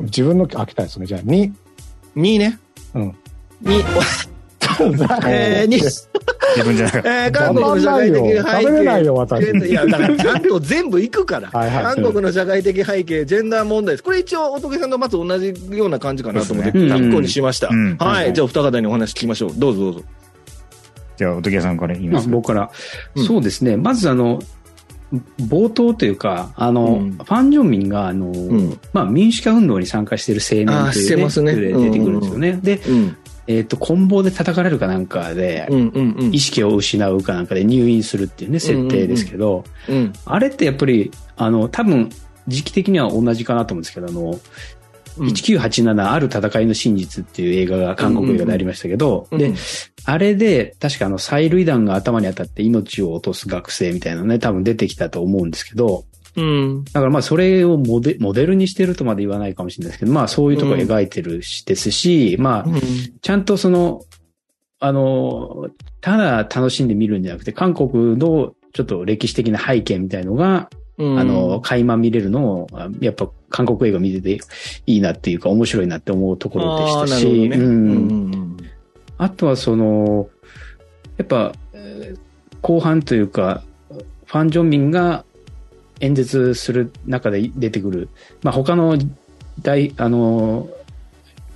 [0.00, 1.06] 自分の開けたいですね。
[1.06, 1.50] じゃあ、2。
[2.16, 2.58] 2位ね。
[2.94, 3.14] うん。
[3.62, 3.84] 2、
[5.28, 7.24] えー、2、自分じゃなかった。
[7.24, 8.36] えー、韓国の社会的背景。
[8.38, 9.44] 食べれないよ、私。
[9.44, 11.48] いや、だからちゃんと全部行くから。
[11.52, 14.02] はいはい韓国の社会的背景、ジェンダー問題です。
[14.02, 17.68] これ一応、乙女さんとまず同じような感じかなと思って、そうですね一個にしました。
[17.68, 18.32] うんはい。
[18.32, 19.50] じゃあ、お二方にお話聞きましょう。
[19.56, 20.02] どうぞどうぞ。
[21.16, 22.28] じゃあ、おときさんから言います。
[22.28, 22.70] 僕から、
[23.14, 23.76] うんそうですね。
[23.76, 24.40] まずあの、
[25.40, 32.58] 冒頭というか、あの、うんファン・ジョンミンが、あの、んまあ民主化運動に参加している青あー年という、ねで出てくるんですよね。
[32.62, 33.16] で、うん。
[33.46, 36.40] えっ、と、棍棒で叩かれるかなんかで、うんうんうん意。
[36.40, 40.12] 識を失うかなんかで入院するっていうね、設定ですけど、うん。
[40.24, 42.10] あれってやっぱり、あの、多分、
[42.48, 44.40] 時期的には同じかなと思うんですけど、あの、うん
[45.16, 49.52] 1987ある戦いの真実っていう映画が韓国映画でありましたけど、うんで、
[50.06, 56.04] あれで確かあの催涙弾が頭に当たって命を落とす学生みたいなのね、多分出てきたと思うんですけど、
[56.36, 56.84] うん。
[56.84, 62.66] だからまあそれをモデモデルにしてるとまで言わないかもしれないですけど、まあそういうところを描いてるしですし、まあ
[63.22, 64.02] ちゃんとその、
[64.80, 65.68] あの、
[66.00, 71.18] ただ楽しんで見るんじゃなくて、韓国のちょっと歴史的な背景みたいのが、うん。
[71.18, 74.38] あの、垣間見れるのを、あやっぱ韓国映画見てて
[74.86, 77.56] いいなっていうか面白いなって思うところでしたし、ね。
[77.56, 78.56] ううんん。
[79.18, 80.28] あとはその、
[81.16, 82.18] やっぱ、えー
[82.64, 85.26] 後半というか、ファン・ジョンミンが
[86.04, 88.08] 演説する中で出てくる、
[88.42, 88.98] まあ他の
[89.60, 90.68] 大、あの、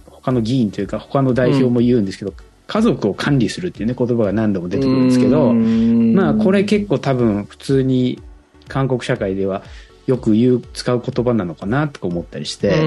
[0.07, 2.33] 他の議員というか他の代表も言うんですけど、
[2.67, 8.21] 家族を管理するっていうね、言葉が何度も出てくるんですけど、まあこれ結構多分普通に
[8.69, 9.63] 韓国社会では
[10.09, 12.83] よく言う、使う言葉なのかなとか思ったりして、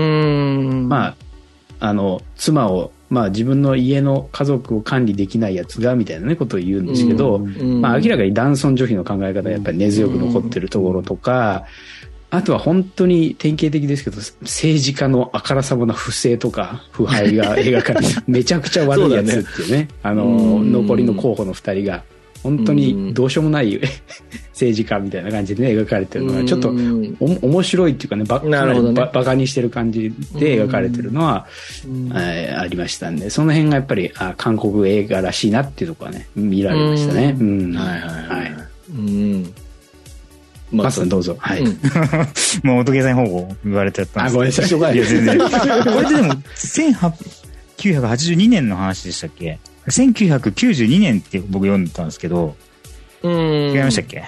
[0.88, 1.15] まあ、
[1.80, 11.65] あの、妻を、まあ自分の家の家族を管理できないやつが、みたいなね、ことを言うんですけど、まあ明らかに男尊女卑の考え方がやっぱり根強く残ってるところとか、
[12.30, 20.71] あとは本当に典型的ですけど、政治家のあからさまな不正とか腐敗が描かれて、めちゃくちゃ悪いやつっていうね、あの、うん。
[20.71, 22.06] 残りの候補の二人が、
[22.43, 23.80] 本当にどうしようもない
[24.51, 31.45] 政治家みたいな感じでね、描かれてるのが、ちょっとうんお面白いっていうかね、ばなるほどねにしてる感じで描かれてるのは、
[32.15, 37.36] えーありましたんで、その辺がやっぱり、あ韓国映画らしいなっていうところはね、見られましたね。
[37.39, 37.73] うん。
[37.75, 38.51] はいはいはい。
[38.95, 39.54] うん。
[40.71, 41.36] マスさんどうぞ。
[41.39, 41.62] はい。
[41.62, 41.77] うん
[42.63, 44.95] もう仏さんに方向言われちゃったんあ、ですごめんなさい。
[44.95, 45.38] いや、全然。
[45.39, 46.34] これってでも、
[47.77, 49.60] 1982年の話でしたっけ？
[49.87, 52.55] ?1992 年って僕読んでたんですけど、
[53.23, 53.31] うん。
[53.73, 54.23] 違いましたっけ？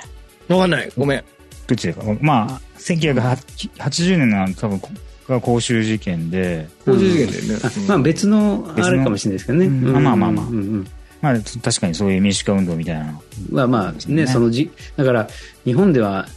[0.50, 0.92] わかんない。
[0.98, 1.24] ごめん。
[1.68, 4.82] どっちですかまあ、1980年の多分、
[5.28, 7.72] が公衆事件で、工事事件だよねあ。
[7.88, 9.68] まあ別の、あれかもしれないですけどね。
[9.70, 10.88] まあまあまあうんうん
[11.22, 13.24] まあ確かにそういう民主化運動みたいなの。
[13.50, 15.30] まあまあね、そのじ、だから、
[15.64, 16.28] 日本では、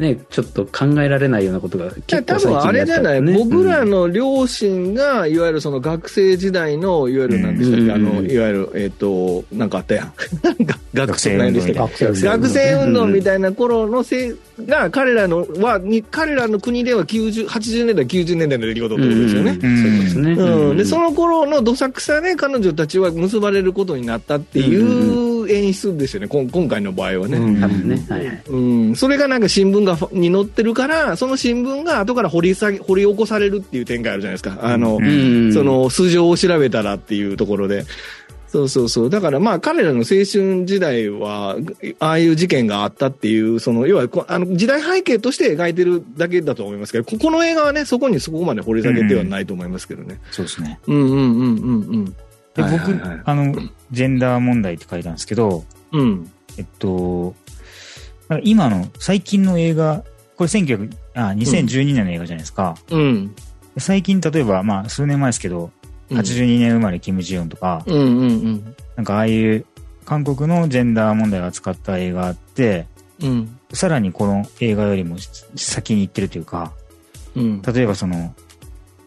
[0.00, 7.90] ね、ちょっと考えられないようなことが結多構最近分あれじゃない、ね僕らの両親が、いわゆるその学生時代の、いわゆるなんでしたっけ、うん。
[7.92, 10.12] あの、いわゆる、えっ、と、なんかあったやん。
[10.42, 13.06] なんか学生なんでしたっけ学生運動。
[13.06, 14.34] みたいな頃のせい
[14.66, 19.58] が、彼らのは、に彼らの国では90、80年代、90年代の出来事ってことですよね。
[19.60, 20.76] うん。
[20.76, 27.38] でその頃のどさくさで彼女たちは結ばれることになったっていう演出ですよね、こん今回の場合はね。
[27.38, 27.88] うん。
[27.88, 28.06] ね。
[28.08, 28.42] はいはい。
[28.48, 28.56] う
[28.90, 34.58] ん、それがなんか新聞がに載ってるから、その新聞が後から掘り下げ、掘り起こされるっていう展開あるじゃないですか。
[34.62, 37.84] あの、うんそ、の素性を調べたらっていうところで。
[38.48, 39.10] そうそうそう。
[39.10, 41.56] だからまあ彼らの青春時代は、
[42.00, 50.18] ああいう事件があったっていう、その、要はこあの時代背景として描いてるだけだと思いますけど、ここの映画はね、そこにそこまで掘り下げてはないと思いますけどね。
[50.32, 50.80] そうですね。
[50.88, 52.04] うんうんうんうんうん。
[52.06, 52.14] で、
[52.56, 53.54] 僕、はいはいはいあの、
[53.92, 56.30] ジェンダー問題って書いたんですけど、うん。
[56.58, 57.34] えっと、
[58.44, 60.04] 今の最近の映画、
[60.36, 62.76] これ1900あ、2012年の映画じゃないですか。
[62.90, 63.34] うん。
[63.78, 65.70] 最近、例えば、まあ、数年前ですけど、
[66.10, 69.64] 82年生まれキム・ジヨンとか、うんうんうんなんかああいう
[70.04, 72.86] 韓国のジェンダー問題を扱った映画って、
[73.22, 73.58] うん。
[73.72, 75.16] さらにこの映画よりも
[75.56, 76.72] 先に行ってるというか、
[77.34, 77.62] うん。
[77.62, 78.34] 例えばその、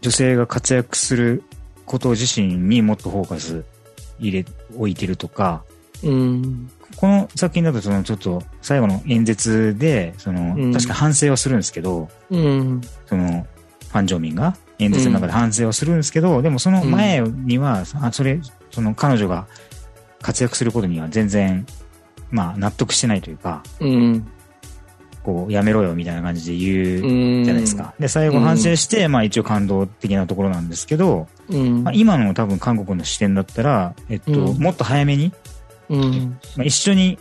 [0.02, 1.44] 女性が活躍する
[1.86, 3.66] こと自身にもっとフォーカス
[4.20, 5.64] 入れ、置いてるとか、
[6.04, 6.72] うん。
[6.96, 12.82] この作品だとそのちょっと最後の演説で、その、うん確か反省はするんですけど、うん。
[13.06, 13.46] その、
[13.90, 18.40] ファン・ジョンミンが演説の中で反省はするんですけど、でもその前には、あ、それ、
[18.72, 19.48] その彼女が
[20.22, 21.66] 活躍することには全然、
[22.32, 24.28] まあ納得してないというか、うん。
[25.24, 27.44] こう、やめろよみたいな感じで言ううん。
[27.44, 27.94] じゃないですか。
[28.00, 31.84] で、最後反省して、まあ一応感動的なところなんですけど、うん。
[31.84, 35.32] まあ、今の多分韓国の視点だったら、えっと、うんもっと早めに、
[35.90, 36.40] うん。
[36.58, 37.18] まあ、一緒に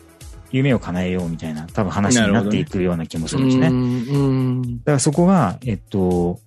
[0.51, 3.69] 夢を叶えようみたいな多分話になっていくような気もするんですね。
[3.69, 4.63] うん。
[4.79, 6.39] だからそこが、えっと、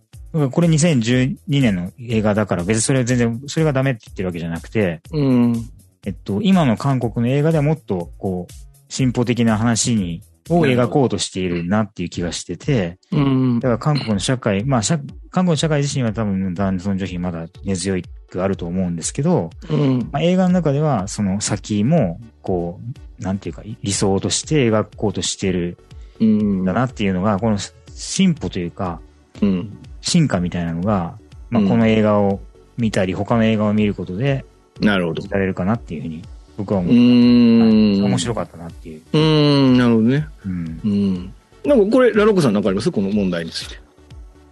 [0.52, 5.70] これ2012年の映画だから別にそれは全然、それがダメって言ってるわけじゃなくて、うん。
[6.06, 8.54] えっと、今の韓国の映画ではもっと、こう、
[8.90, 13.70] 進歩的な話に、を描こうとしているなっていう気がしてて、うんだ。
[13.70, 15.00] から韓国の社会、まあ、社
[15.32, 17.98] 韓国の社会自身は多分男尊女卑まだ根強
[18.36, 20.10] くあると思うんですけど、うん。
[20.12, 22.80] まあ、映画の中ではその先も、こ
[23.20, 25.78] う、なんていうか、理想として描こうとしてる
[26.20, 27.58] うんんだなっていうのが、この
[27.94, 29.00] 進歩というか、
[29.42, 29.78] うん。
[30.02, 31.18] 進化みたいなのが、
[31.50, 32.40] まあ、うんこの映画を
[32.78, 34.46] 見たり、他の映画を見ることで、
[34.82, 35.22] なるほど。
[35.24, 36.22] 知られるかなっていうふうに、
[36.58, 36.94] 僕はう思う。
[36.94, 38.04] はいん。
[38.04, 39.02] 面白かったなっていう。
[39.14, 39.78] うん。
[39.78, 40.28] なるほどね。
[40.46, 40.82] うん。
[40.84, 41.34] うん。
[41.66, 42.92] なんかこれ、ラロックさんなんかあります？
[42.92, 43.85] この問題について。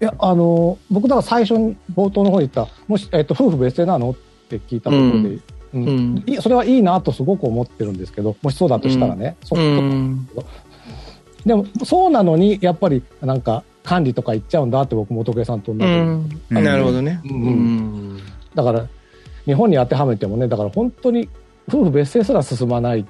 [0.04, 4.12] いや、あの、僕だから最初に冒頭の方に言った、もし、えっと、夫婦別姓なの？
[4.12, 4.16] っ
[4.50, 5.42] て聞いたところで、うん
[5.74, 10.28] うんそれはいいなとすごく思ってるんですけど、もしそうだとしたらね、そうん。
[11.46, 15.86] でも、そうなのに、やっぱり、なんか、管理とか行っちゃうんだって僕、元家さんと同じ。
[15.86, 17.22] うんうんなるほどね。
[17.24, 18.20] ううんん。
[18.54, 18.86] だから、
[19.46, 21.30] 日本に当てはめてもね、だから本当に、
[21.70, 23.06] 夫婦別姓すら進まない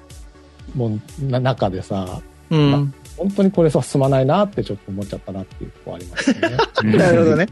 [0.76, 2.94] もんな中でさ、うん。
[3.16, 6.40] 本当にこれさ、進まないなってちょっと思っちゃったなっていうとこありますね。
[6.82, 7.48] う んなるほどね。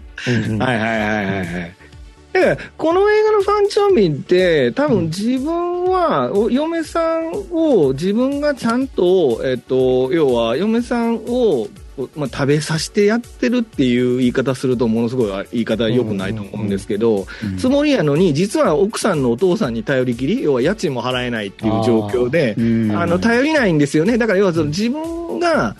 [0.58, 1.74] はいはいはいはいはい。
[2.32, 11.68] だから、この映画のファン・チョンミンって、多分自分は、お嫁さんを自分がちゃんと、えっと、要は、嫁さんを、
[12.16, 17.56] まあ、食べさせてやってるっていう言い方するとものすごい言い方良くないと思うんですけど、うん。
[17.58, 22.96] つもりやのに、実は奥さんのお父さんに頼りきり、要は家賃も払えないっていう状況で、うん。
[22.96, 24.16] あの、頼りないんですよね。
[24.16, 25.76] だから要はその自分が、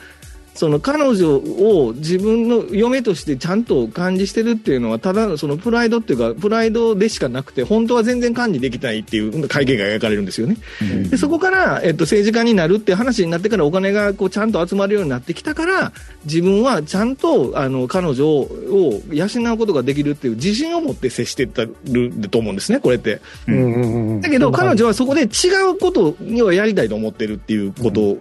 [0.54, 10.56] その彼女を自分の嫁としてちゃんと管理してるっていうのは、ただのそのプライドっていうか、プライドでしかなくて、本当は全然管理できないっていう会計が描かれるんですよね。
[10.82, 15.92] うんで、そこから、えっと、政治家になるって話になってからお金がこうちゃんと集まるようになってきたから、
[16.24, 23.20] 自分はちゃんと、あの、彼女を養うことができるっていう自信を持って接してたると思うんですね、これって。
[23.48, 25.26] うんだけど、彼女はそこで違
[25.70, 28.18] うことにはやりたいと思ってるっていうこと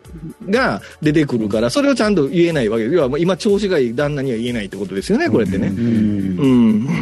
[0.50, 2.88] が出てくるから、それをちゃんと言えないわけ。
[2.88, 5.68] で、要はもう今調子がいい旦那には言えないってことですよね、これってね。
[5.68, 6.38] うん。
[6.38, 6.46] う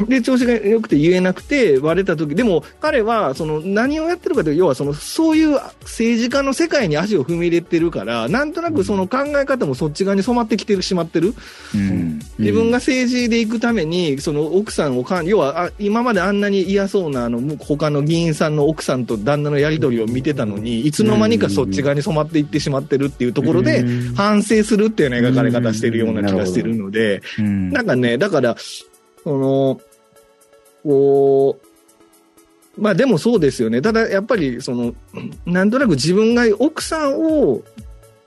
[0.04, 0.06] ん。
[0.06, 5.52] で、調子が良くて言えなくて割れた時、でも彼は、その何をやってるかというと、要はその、そういう
[5.82, 11.34] 政治家の世界に足を踏み入れてるから、なんとなくその考え方もそっち側に染まってきてしまってる。
[11.74, 12.20] うん。
[12.38, 24.16] 自分が政治で行くために、その奥さんをかん、要はあ今まであんなに嫌そうなあの他の議員さんの奥さんと旦那のやり取りを見てたのに、いつの間にかそっち側に染まっていってしまってるっていうところで、うん。
[24.16, 27.70] 反省するっていうような描かれ方してるような気がしてるので、うん。
[27.72, 28.56] なんかね、だから、
[29.24, 29.82] その、
[30.84, 31.60] こ
[32.78, 33.82] う、まあでもそうですよね。
[33.82, 34.96] ただやっぱり、その、
[35.46, 37.62] なんとなく自分が奥さんを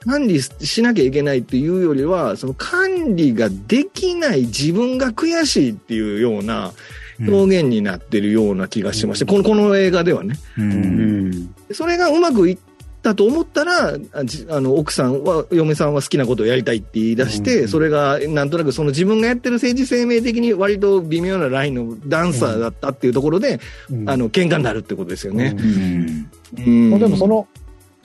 [0.05, 6.73] 管理しなきゃいけないっていうよりは、その管理ができない自分が悔しいっていうような
[7.19, 10.35] 表現になってるような気がしまして、この、この映画ではね。
[10.57, 11.29] ううん。
[11.31, 12.57] んそれがうまくいっ
[13.03, 23.59] たと思ったら、あの、奥さんは、嫁さんは好きなことをやりたいって言い出して、うんそれが、なんとなくその自分がやってる政治生命的に割と微妙なラインのダンサーだったっていうところで、
[23.91, 24.09] うん。
[24.09, 25.55] あの、喧嘩になるってことですよね。
[25.57, 26.29] うん。
[26.57, 26.99] うん。
[26.99, 27.47] でもそ、の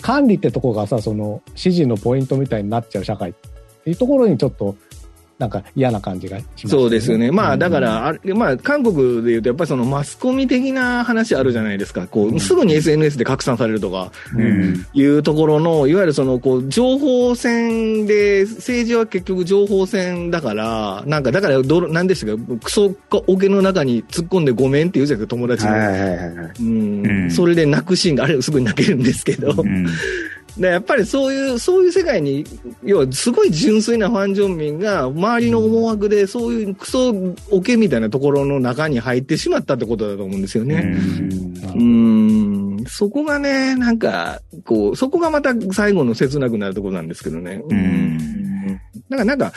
[0.03, 3.33] 管理ってとこがさ、その指示のポイントみたいになっちゃう社会っ
[3.85, 4.77] ていうところにちょっと
[5.39, 7.31] なんか嫌な感じがしますそうですよね。
[7.31, 7.59] まあ、うん。
[7.61, 12.09] だから、あれまあ、韓国で言うと、やっぱりそのマスコミ的な話あるじゃないですか。
[12.09, 14.85] こう、すぐに SNS で拡散されるとか、うん。
[14.93, 22.93] いうところの、いわゆるその、こう、情報戦で、政治は結局情報戦だから、なんか、だから、どろ、なんでしたか、クソ
[23.29, 25.73] 桶の中に突っ込んでごめんって言うじゃないですか、友達の。
[25.73, 26.51] はいはいはいはい。
[26.61, 27.07] うん。
[27.07, 27.31] うん。
[27.31, 29.87] それで泣くシーンがあれ、すぐに泣けるんですけど、うん
[30.57, 32.45] でやっぱりそういう、そういう世界に、
[32.83, 37.15] 要はすごい純粋なファン・ジョンミンが、周りの思惑で、そういうクソ
[37.51, 40.97] 桶みたいなところの中に入ってしまったってことだと思うんですよね。
[41.75, 47.63] うん、そこがね、なんか、こう、そこがまた最後の切なくなるところなんですけどね。
[47.69, 48.19] うん
[49.09, 49.53] だからなんか、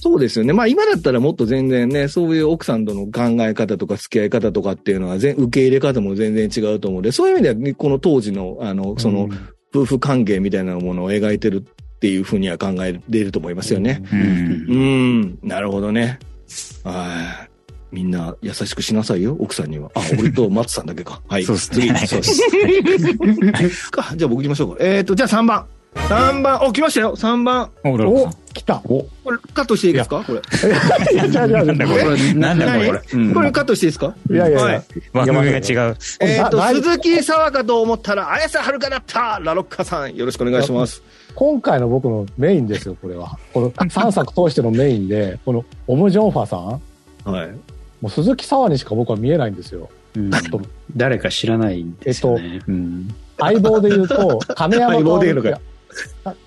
[0.00, 0.52] そうですよね。
[0.52, 9.28] まあ今だったらもっと全然ね、そういう奥さんとの考え方とか付き合い方とかっていうのは全、受け入れ方も全然違うと思うので、そういう意味ではね、この当時の、あの、その、
[9.74, 14.02] 夫婦関係みたいなものを描いてるっていうふうには考えれると思いますよね。
[14.12, 14.20] うん
[14.68, 14.74] う
[15.26, 16.18] ん、なるほどね。
[16.84, 17.50] はい。
[17.92, 19.90] みんな優しくしなさいよ、奥さんには。
[19.94, 21.22] あ、俺と松さんだけか。
[21.28, 21.44] はい。
[21.44, 22.06] そうっすね次。
[22.06, 22.20] そう
[23.52, 23.90] です。
[23.90, 24.84] か、じゃあ僕行きましょうか。
[24.84, 25.66] えっ、と、じゃあ3番。
[25.96, 27.16] 3番、お、来ましたよ。
[27.16, 27.70] 3番。
[27.84, 30.22] お来たこれカットしていいですか？
[30.24, 30.40] これ。
[31.12, 34.82] いやいやいやなんだこれなんだこれ何これカットしていいですかいやいやいはいや
[35.12, 35.96] 枠組みが違う。
[36.20, 41.02] えっ、と、な鈴木沢かと思ったら、綾瀬はるかだったラロッカさん、よろしくお願いします。
[41.34, 47.48] 今回の僕のメインですよこれはこの3作通してのメインでこのオム・ジョンファさんはい。
[48.00, 50.30] もう鈴木沢にしか僕は見えないんですようん
[50.96, 52.60] 誰か知らないんですよね。
[52.66, 55.60] うん相棒で言うと亀山相棒で言うのか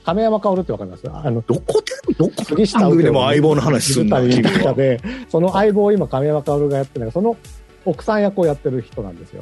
[0.06, 1.04] 亀山薫ってわかります？
[1.12, 4.74] あのどこで、どこ杉下でも相棒の話すんな、水君は。
[4.74, 7.36] でその相棒を今亀山薫がやってるその
[7.86, 9.42] 奥さん役をやってる人なんですよ。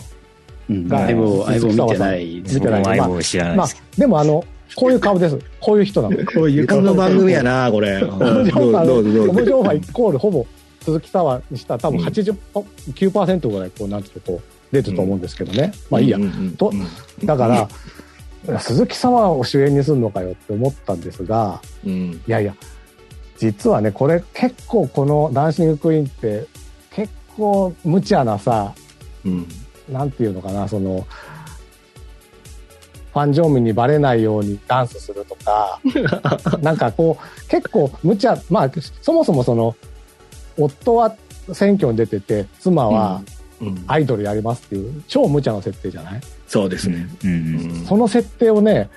[0.70, 0.88] うん。
[0.88, 3.84] が相棒、相棒見てない相棒知らないまあです。
[3.98, 4.44] でもあの
[4.76, 5.40] こういう顔です。
[5.60, 6.18] こういう人なの。
[6.28, 8.00] こういうこの番組やな、これ。
[8.04, 10.46] どオム・ジョンファイコールほぼ
[10.84, 16.18] 鈴木沢にしたら多分うん89%ぐらいこうなんていうかこう出てると思うんですけどね、まあいいや。
[16.18, 16.72] うんうんうんと
[17.24, 17.68] だから、
[18.60, 22.12] 鈴木沢を主演にするのかよって思ったんですがうん。
[22.12, 22.56] いやいや
[23.38, 26.48] 実はねこれ結構この「ダンシング・クイーン」って
[26.92, 28.74] 結構無茶なさ
[29.26, 29.48] うん。
[29.92, 31.08] なんていうのかなその
[33.14, 35.80] フファン・ジョンミンにバレないようにダンスするとか、
[36.62, 38.72] なんかこう、結構無茶、まあ、
[39.02, 39.76] そもそもその、
[40.56, 41.16] 夫は
[41.52, 43.37] 選挙に出てて、妻はうん
[43.88, 46.22] アイドルやりますっていう、超無茶な設定じゃない？
[46.48, 47.08] そうですね。
[47.24, 48.90] うんうんその設定をね、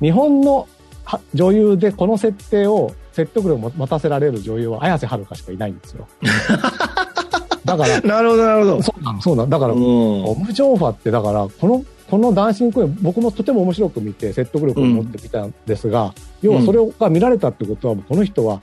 [0.00, 0.66] 日本の
[1.04, 6.08] は女優でこの設定を説得力を持たせられる女優は綾瀬はるかしかいないんですよ。
[7.64, 8.82] だから、なるほど、なるほど。
[8.82, 9.48] そうなの、そうなの。
[9.48, 9.80] だから、うん
[10.24, 16.12] オムジョンファって、だから、この、このダンシングクイーン、僕もとても面白く見て、説得力を持ってみたんですが、
[16.42, 18.60] 要はそれが見られたってことは、この人は、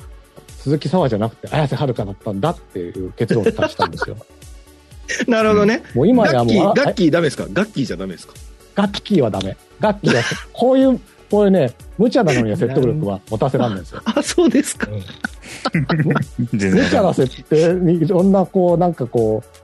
[0.59, 4.17] 鈴木沙和じゃなくて、綾瀬はるかだったんだっていう結論に達したんですよ。
[5.27, 5.83] なるほどね。
[5.93, 7.45] もう今やガッキー、もうあ、ガッキーダメですか？
[7.51, 8.33] ガッキーじゃダメですか？
[8.75, 9.57] ガッキーはダメ。
[9.79, 10.21] ガッキーは、
[10.53, 10.99] こういう、
[11.29, 14.01] こういうね、無茶なのには説得力は持たせらんないんですよ。
[14.05, 14.87] あ、そうですか。
[16.53, 17.27] 全無茶な然。
[17.27, 19.57] 設定にいろんなこう、なんかこう、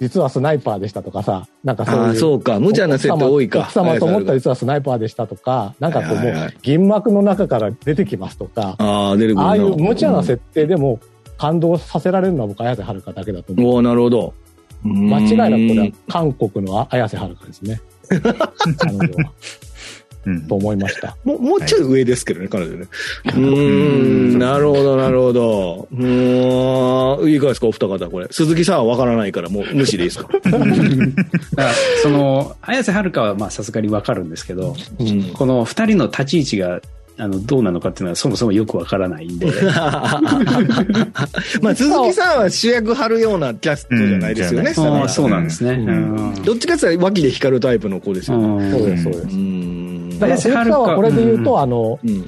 [0.00, 2.04] 実はスナイパーでしたとかさ、なんかそういう。
[2.10, 2.58] あそうか。
[2.58, 3.60] 無茶な設定多いか。
[3.60, 11.00] 奥様と思ったら実はスナイパーでしたとか、なんかこう銀幕の中から出てきますとか、ああ、出るなああいう無茶な設定でも
[11.36, 13.72] 感動させられるのは僕綾瀬はるかだけだと思う。
[13.72, 14.32] おおなるほど。
[14.84, 17.80] 間違いなくこれはうん韓国の綾瀬はるかですね。
[18.78, 19.32] 彼女は。
[20.26, 21.16] うんと思いました。
[21.24, 22.88] もう、もうちょい上ですけどね、彼女ね。
[23.24, 23.40] うー
[24.36, 25.88] ん、なるほど、なるほど。
[25.90, 28.26] うーん、いかがですか、お二方、これ。
[28.30, 30.28] 鈴木さんはわからないから、もう無視でいいですか？
[30.44, 31.70] だから
[32.02, 35.22] その、綾瀬はるかはまあさすがにわかるんですけど、うん。
[35.32, 36.82] この二人の立ち位置が、
[37.20, 39.46] あの、どうなのかっていうのはそもそもよくわからないんで。
[41.60, 44.70] まあ、鈴木さんは主役張るようなキャストじゃないですよね。
[44.70, 45.72] うんそうなんですね。
[45.72, 48.64] うんうんどっちかって言ったら脇で光るタイプの子ですよね。
[48.64, 49.38] うんそうです、そうですう。
[49.38, 50.18] ん。
[50.18, 52.24] だから鈴木さんはこれで言うと、あの、うん。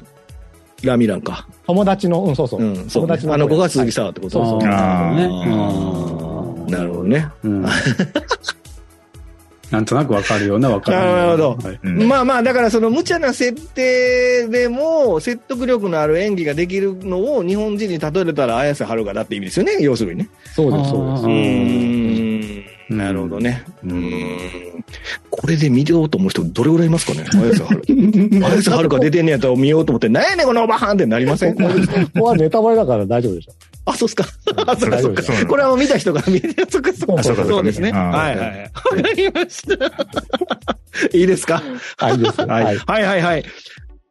[0.82, 1.46] ラミランか。
[1.66, 2.62] 友達の、うん、そうそう。
[2.62, 3.26] うん、そう、ね友達。
[3.26, 4.62] のあの子が鈴木さんってことそうそう
[6.70, 7.28] なるほどね。
[7.44, 7.66] うん
[9.72, 20.28] なんとなくわかるようなわからないようなるほどはいうんまあまあ、だからその無茶な設定でも説得力のある演技ができるのを日本人に例えれたら綾瀬はるかだって意味ですよね、要するにね。
[20.54, 21.26] そうです、そうですあ。
[21.26, 22.01] ーーん。
[22.88, 23.64] なるほどね。
[23.84, 24.84] うーん。
[25.30, 27.24] これで見ようと思う人どれぐらいいますかね？
[27.32, 27.82] 綾瀬はる。
[28.46, 31.54] 綾瀬はるか出てんねやったら見ようと思って、なんやねんこのおばはんってなりません？
[31.54, 31.62] こ
[32.18, 33.52] こはネタバレだから大丈夫でしょ。
[33.84, 34.24] あ、そうっすか。
[34.66, 35.22] あ、そっかそっか。
[35.46, 37.22] これは見た人が見て、そっかそっか。
[37.24, 37.90] そうですね。
[37.92, 38.58] はいはいはい。
[38.62, 39.86] わかりました。
[41.16, 41.62] いいですか？
[41.96, 42.40] はい、いいです。
[42.42, 42.78] ははいい。。
[42.78, 43.44] はいはいはい。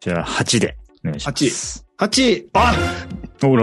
[0.02, 1.86] じゃあ、8でお願いします。
[2.00, 2.48] 8位。
[2.54, 2.76] あ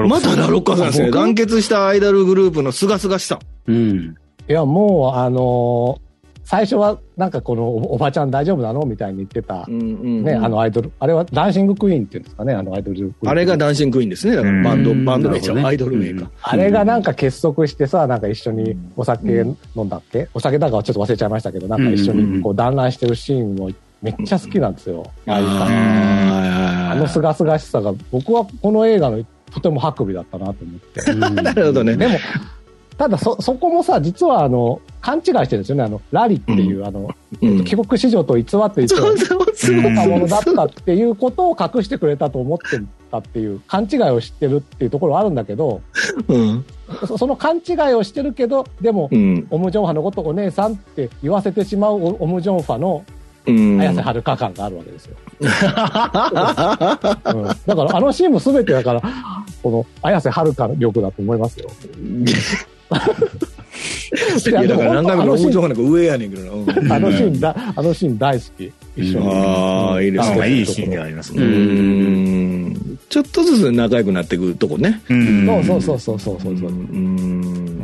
[0.09, 1.07] またラロッカさんですね。
[1.07, 1.19] 僕？
[1.19, 3.39] 団結したアイドルグループのすがすがしさ。
[3.67, 4.15] うん。
[4.49, 6.09] いや、もう、あのー
[6.51, 9.85] 最初は、なんかこのお、おばちゃん大丈夫なのみたいに言ってた、うんう
[10.23, 13.29] んね、あのアイドル、あれはダンシングクイーンっていうんですかね、あのアイドルグループ。
[13.29, 14.35] あれがダンシングクイーンですね。
[14.35, 16.31] だからバンド、うんバンド名ちゃねアイドル名か。
[16.41, 19.41] あれがなんか結束してさ、なんか一緒にお酒
[19.77, 23.71] 飲んだっけ、お酒だかはちょっと忘れちゃいましたけど、なんか一緒にこう団らんしてるシーンも
[24.01, 25.05] めっちゃ好きなんですよ。
[25.27, 25.75] ああいう感じ。
[25.75, 31.13] ああのすがすがしさが、僕はこの映画のとてもハクビだったなと思って。
[31.43, 31.95] なるほどね。
[31.95, 32.15] でも、
[32.99, 35.85] ただそ、そこもさ、実はあの、勘違いしてるんですよね。
[35.85, 39.17] あの、ラリっていう、あの、うん帰国子女と偽って言ってそう。
[39.17, 42.81] たものだったっていうことを隠してくれたと思って
[43.13, 45.81] たっていう、勘違いをしてるっていうところはあるんだけど、
[46.27, 46.65] うん。
[47.07, 49.47] そその勘違いをしてるけど、でも、うん。
[49.51, 53.05] オムジョンファのことをお姉さんって言わせてしまうオムジョンファの
[53.47, 53.81] うん。
[53.81, 55.17] 綾瀬はるか感があるわけですよ。
[55.41, 55.55] うん、だ
[57.15, 59.03] からあのシーンも全てだから、
[59.63, 61.71] この綾瀬はるか力だと思いますよ。
[62.91, 66.93] いや、だから何回も面白くなく上やねんけどなうん。
[66.93, 68.73] あのシーンだ、あのシーン大好き。
[68.97, 69.29] 一緒に。
[69.29, 70.41] ああ、いいですね。
[70.41, 71.45] あいいシーンではありますうね。
[71.45, 72.99] ん。
[73.09, 75.01] ちょっとずつ仲良くなっていくとこね。
[75.09, 76.71] うんそうそうそうそうそうそう。
[76.71, 77.38] うん。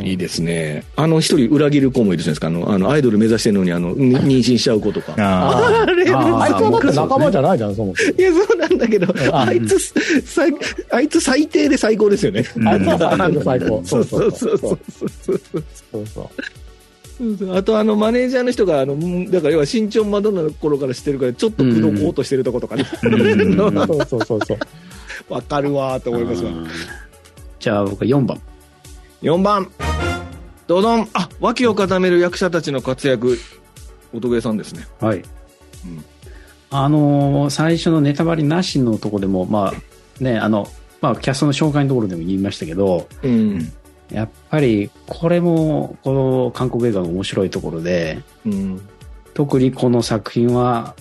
[0.05, 0.85] いいですね。
[0.97, 2.49] あの、一人裏切る子もいるじゃないですか。
[2.49, 5.15] あの、あの、アイドル目指してるのに、あの、に妊娠しちゃう子とか。
[5.19, 8.19] あああれああいつはだって仲間じゃないじゃん、そもそも。
[8.19, 9.79] いや、そうなんだけど、ああいつ、
[10.25, 10.53] 最、
[10.91, 12.45] あいつ最低で最高ですよね。
[12.67, 13.83] あいつは最高最高。
[13.85, 14.79] そうそうそうそうそう
[15.25, 15.63] そうそう。
[15.97, 16.31] そうそ
[17.47, 17.57] う。
[17.57, 22.85] あと、あの、マネージャーの人が、あの、うんだから、要は、身長マドンナの頃から知ってるから、ちょっと口説こうとしてるとことかね。
[23.01, 24.59] そうそうそうそう。
[25.29, 26.51] わかるわーと思いますわ。
[26.51, 26.67] うん
[27.65, 28.39] じゃあ僕は4番。
[29.25, 29.71] 4番。
[30.67, 31.09] どどん。
[31.15, 33.39] あ、脇を固める役者たちの活躍。
[34.13, 34.87] 音ゲーさんですね。
[35.01, 35.19] はい。
[35.19, 35.25] うん
[36.71, 40.67] あのー最初のネタバレなしのとこでも、まあ、ね、あの、
[41.01, 43.73] まあ、キャストの紹介のところでも言いましたけど、うん。
[44.11, 48.89] やっぱり、これも、この韓国映画の面白いところで、うん。
[49.35, 50.97] 特にこの作品は、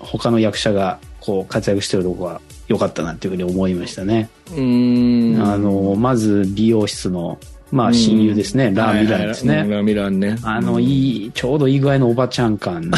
[0.00, 2.40] 他の役者が、こう、活躍してるとこが
[2.72, 4.28] 良かったなっていうふうに思いましたね。
[4.56, 5.42] うん。
[5.42, 7.38] あの、まず、美容室の
[7.72, 9.56] まあ親友ですね、ラー・ミランですね。
[9.56, 10.36] はいはいラーミランね。
[10.42, 12.82] あの、いい、ちょうどいい具合のおばちゃん感。
[12.90, 12.92] ね、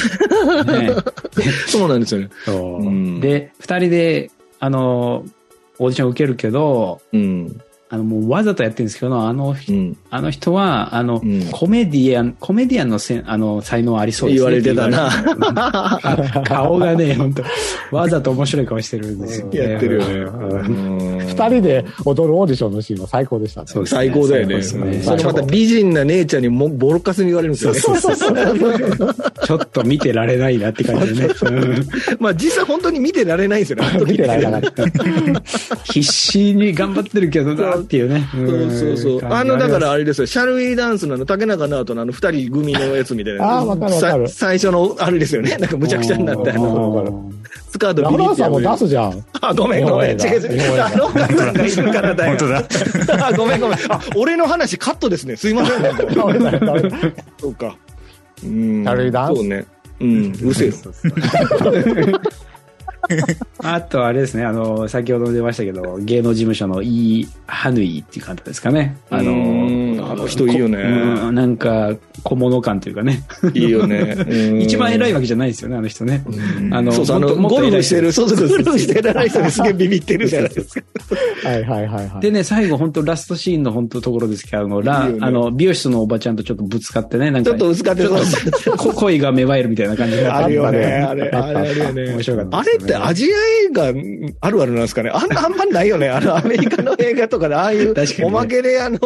[1.68, 3.20] そうなんですよね。
[3.20, 5.24] で、二人で、あの、
[5.78, 7.60] オーディション受けるけど、うん。
[7.94, 9.96] あの、もうわざとやってるんですけど、あの、うん。
[10.10, 14.50] あの人は、あの、うんコメディアン、コメディアンのせんあの才能ありそうですね。
[14.50, 16.42] 言われてたな。
[16.44, 19.58] 顔がね、本当わざと面白い顔してるんですよ、ね。
[19.58, 20.14] やってるよね。
[20.14, 23.66] うん二二人で踊るオーディションのシーンは最高でしたね。
[23.68, 24.62] そうです最高だよね。
[24.62, 27.80] 最高ですねそのまた美人な姉ちゃんにもボロカスに言われるんですよね。
[27.80, 29.14] そうそうそう。
[29.44, 31.34] ちょっと見てられないなって感じでね。
[31.42, 31.86] うん
[32.18, 33.84] まあ実際本当に見てられないんですよね。
[34.06, 34.84] 見てられなかった。
[35.84, 38.28] 必死に頑張ってるけどなっていうね。
[38.32, 39.28] そうそうそう。
[39.28, 43.58] んあの、だからあれですよ、シャルウィーダンスのあの、竹中直人のあの、二人組のやつみたいな。
[43.58, 45.56] あーわかるわかるさ最初の、あれですよね。
[45.56, 47.16] なんかむちゃくちゃになって、あの、わかる
[47.70, 48.76] スカートラビリってさんも出る。
[48.78, 49.24] すじゃん。
[49.40, 50.20] あ、ごめんごめん。
[50.20, 50.82] 違う違う。
[50.82, 52.38] あの、岡さんがいるからだよ。
[52.38, 53.26] 本当だ。
[53.28, 53.78] あごめんごめん。
[53.88, 55.36] あ、俺の話カットですね。
[55.36, 55.82] すいません
[57.40, 57.76] そうか。
[58.44, 58.84] うん。
[58.84, 59.38] シャルウィーダンス？
[59.38, 59.66] そうね。
[60.00, 60.32] うん。
[60.40, 60.74] うるせえよ。
[63.58, 68.96] あとあれですね、あの、先ほども出ましたけど、芸能事務所のイー・ハヌイっていう方ですかね。
[69.10, 70.82] あうんの、あの人いいよね
[71.32, 73.22] なんか、小物感というかね。
[73.54, 74.16] いいよね。
[74.28, 76.24] うん一番偉いわけじゃないですよね、あの人ね。
[76.70, 80.82] あの、そうそう、あの、ゴルフしてる、そうそう、ゴルフしてる人にすげえビビってるじゃないですか。
[81.44, 82.20] はいはいはいはい。
[82.20, 88.04] でね、最後本当ラストシーンの本当ところですけど、あの、ラあの、美容室のおばちゃんとちょっとぶつかってね、なんか、ちょっと薄かって
[88.94, 90.26] 恋が芽生えるみたいな感じで。
[90.26, 91.04] あるよね。
[91.06, 92.12] ああれ、あれあるよね。
[92.12, 93.92] 面白かったあれすよねてアジア映
[94.32, 96.08] 画あるあるなんですかねあんあんまないよね。
[96.08, 98.98] あの、アメリカの映画とかで、ああいう おまけで、あの、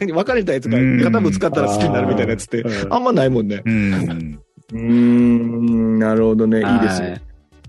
[0.00, 3.62] 何別れたやつがうん肩ぶつかったら好きになるみたいなやつってう、んあんまないもんね。
[3.64, 4.38] うん。
[4.72, 6.58] うーん、なるほどね。
[6.58, 7.22] いいですよはい。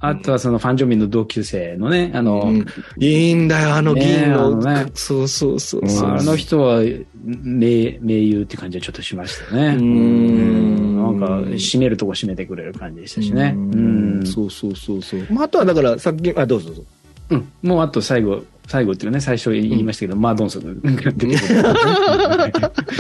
[0.09, 2.65] あとはそのファン・ジョンミンの同級生のね、あの、うん
[2.97, 4.85] いいんだよ、あの銀ねのね。
[4.93, 6.09] そうそうそうそう。
[6.09, 6.81] あの人は
[7.23, 9.75] 名、名優って感じはちょっとしましたね。
[9.79, 13.53] うんなんか、締めるとこ締めてくれる感じでしたしね。
[13.55, 14.25] ううんん。
[14.25, 15.25] そうそうそうそう。
[15.29, 16.83] まあ、あとはだから、さっき、あ、どうぞどうぞ。
[17.31, 17.51] うん。
[17.63, 21.35] もうあと最後、最後っていうね、最初言いましたけど、マードンソクが出てくる。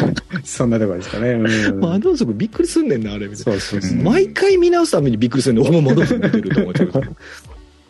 [0.43, 1.31] そんなところですかね。
[1.31, 3.27] うんマドンソクびっくりすんねんな、あれ。
[3.27, 3.97] みたいそうそうそう。
[3.97, 6.85] な毎回見直すためにびっくりするんで、俺もマドンソク見てると思っちゃ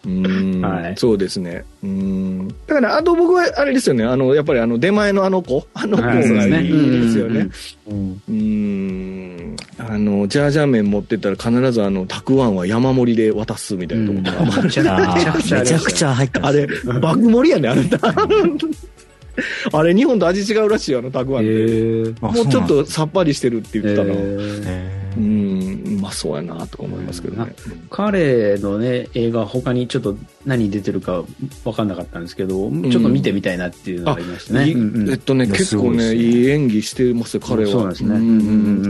[0.05, 1.65] うん、はいそうですね。
[1.83, 2.47] うん。
[2.67, 4.03] だから、あと僕はあれですよね。
[4.03, 5.67] あの、やっぱりあの、出前のあの子。
[5.73, 7.49] あの子がいいですよね。
[7.87, 9.55] うんうーん。
[9.79, 16.39] あの、ジャージャー麺持ってったら必ずあの、たくあんは山盛りで渡すみたいなところが、めちゃくちゃめちゃくちゃ入って。
[16.39, 16.67] あれ、
[17.01, 17.81] 爆盛りやね、あれ。
[19.71, 21.53] あれ、日本と味違うらしいよ、あのたくあんって。
[21.53, 24.13] えーあもうちょっとさっぱりしてるって言ってたな。
[24.13, 27.53] えーへうーん、うまそうやなとか思いますけどね。
[27.89, 31.23] 彼のね、映画他にちょっと何出てるか
[31.63, 34.69] 分かんなかったんですけど、ちょっと見てみたいなっていうのがありましたね。
[34.69, 37.93] いうんうんえっとね、結構ね、いいい演技してますよ、彼は。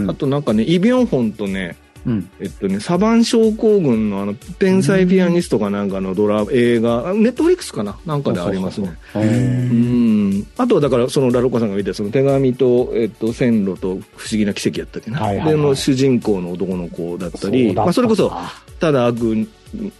[0.10, 1.76] あとなんかね、イ・ビョンホンとね、
[2.06, 2.30] うん。
[2.39, 7.97] えっとね、サバン症候群のあの、天才ピアニストかなんかのドラ、映画、あネットフリックスかな？
[8.06, 8.95] なんかでありますね。
[9.16, 10.47] うん。
[10.58, 15.20] あとはだから、そのラロッカさんが見たその手紙と、えっと、線路と不思議な奇跡やったっけな？
[15.20, 18.32] はいはいはいで、の主人公の男の子だったり、そまあ、それこそ、
[18.80, 19.47] ただ悪、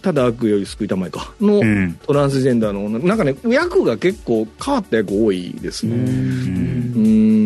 [0.00, 1.34] ただ悪より救いたまえか。
[1.40, 1.98] の、うん。
[2.06, 5.94] トランスジェンダーの女、なんかね、役が結構変わった役多いですね。
[5.94, 7.45] うんうん、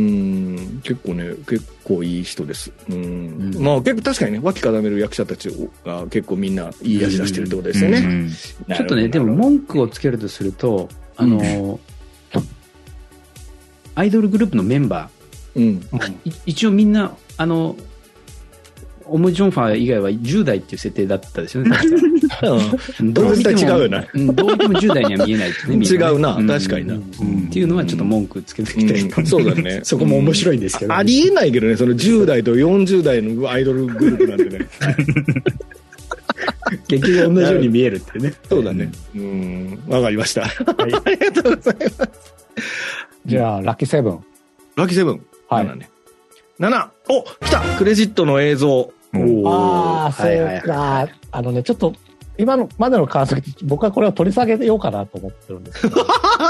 [0.83, 2.73] 結構ね、結構いい人です。
[2.89, 3.53] うん。
[3.55, 5.51] うんまあ結構確かにね、脇固める役者たち
[5.85, 7.99] が結構みんないい味出してるってことですよね。
[7.99, 11.81] うんちょっとね、でも文句をつけるとすると、あの、
[13.95, 15.11] アイドルグループのメンバ
[15.55, 15.83] うん。
[16.47, 17.77] 一応みんな、あの、
[19.11, 21.77] オム・ジョンファー以外は10代っていう設定だったですよね、
[23.01, 27.01] どう見ても違うよなうんどう見ても10代には見えないってね、ね違うな確かになうん
[27.49, 30.95] っていうのはちょっと文句つけてきて、うんそうだねそこも面白いんですけど。
[30.95, 34.69] ありえないけどね、その10代と40代のアイドルグループなんてね。
[36.89, 38.33] 結局同じように見えるってね。
[38.49, 38.91] そうだね。
[39.15, 39.79] うん。
[39.89, 40.45] わかりました。
[40.45, 40.51] あ
[40.87, 42.11] りがとうございます。
[43.27, 44.25] じゃあ、ラッキーセブン。
[44.77, 45.27] ラッキーセブン。
[45.49, 45.91] はい7ね。
[46.61, 46.89] 7!
[47.09, 48.93] お来たクレジットの映像。
[49.13, 51.09] ああ、そはいはいうか。
[51.33, 51.93] あのね、ちょっと、
[52.39, 56.07] 今のまでの感想で、僕はこれを取り下げようかなと思ってるんですけど、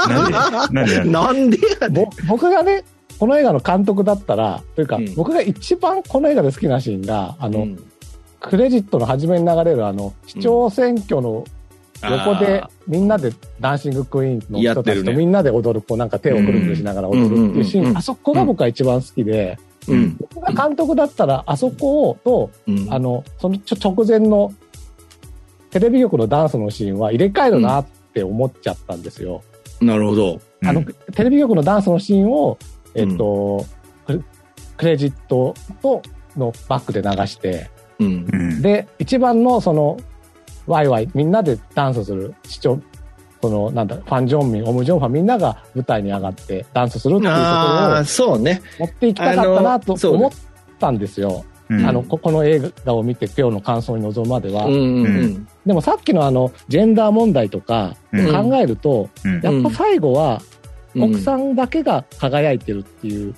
[0.07, 1.57] なんでなんで
[2.27, 2.83] 僕がね、
[3.19, 5.15] この映画の監督だったら、というか、うん。
[5.15, 7.83] 僕が一番この映画で好きなシーンが、あの、うん。
[8.39, 11.45] クレジットの初めに流れるあの、市長選挙の
[12.03, 20.17] 横であみんなでダンシングクイーンの人たちとみんなで踊る、こうなんか手をくるくるしながら踊るっていうシうんうんうんうんーン、あそこが僕は一番好きで、ーうん。
[20.33, 24.53] 僕が監督だったらあそこをと、うんあの、そのちょ直前の
[25.69, 29.43] テレビ局のダンスのシーンは入れ替えるなって思っちゃったんですよ。
[29.79, 30.39] なるほど。
[30.63, 32.57] あの、テレビ局のダンスのシーンを
[32.93, 33.65] えっ、と、
[34.05, 34.23] ク
[34.77, 36.01] クレジットと
[36.35, 37.69] のバックで流して、
[37.99, 38.35] うんう。
[38.35, 38.61] ん。
[38.61, 39.97] で、一番のその、
[40.67, 42.79] ワイワイ、みんなでダンスする視聴、
[43.41, 48.61] その、なんだ、ファン・ジョンミン、オム・ジョンファンみんなが舞台に上がってダンスするっていうところをそうね。
[48.79, 50.31] 持っていきたかったなと思っ
[50.79, 51.43] たんですよ。
[51.69, 54.65] うんあの、ここの映画を見て今日の感想に臨むまでは。
[54.65, 60.41] うんうんでもさっきのあの、ジェンダー問題とかうん考えると、うんやっぱ最後は
[60.95, 61.03] うん。
[61.03, 63.33] 奥さんだけが輝いてるっていう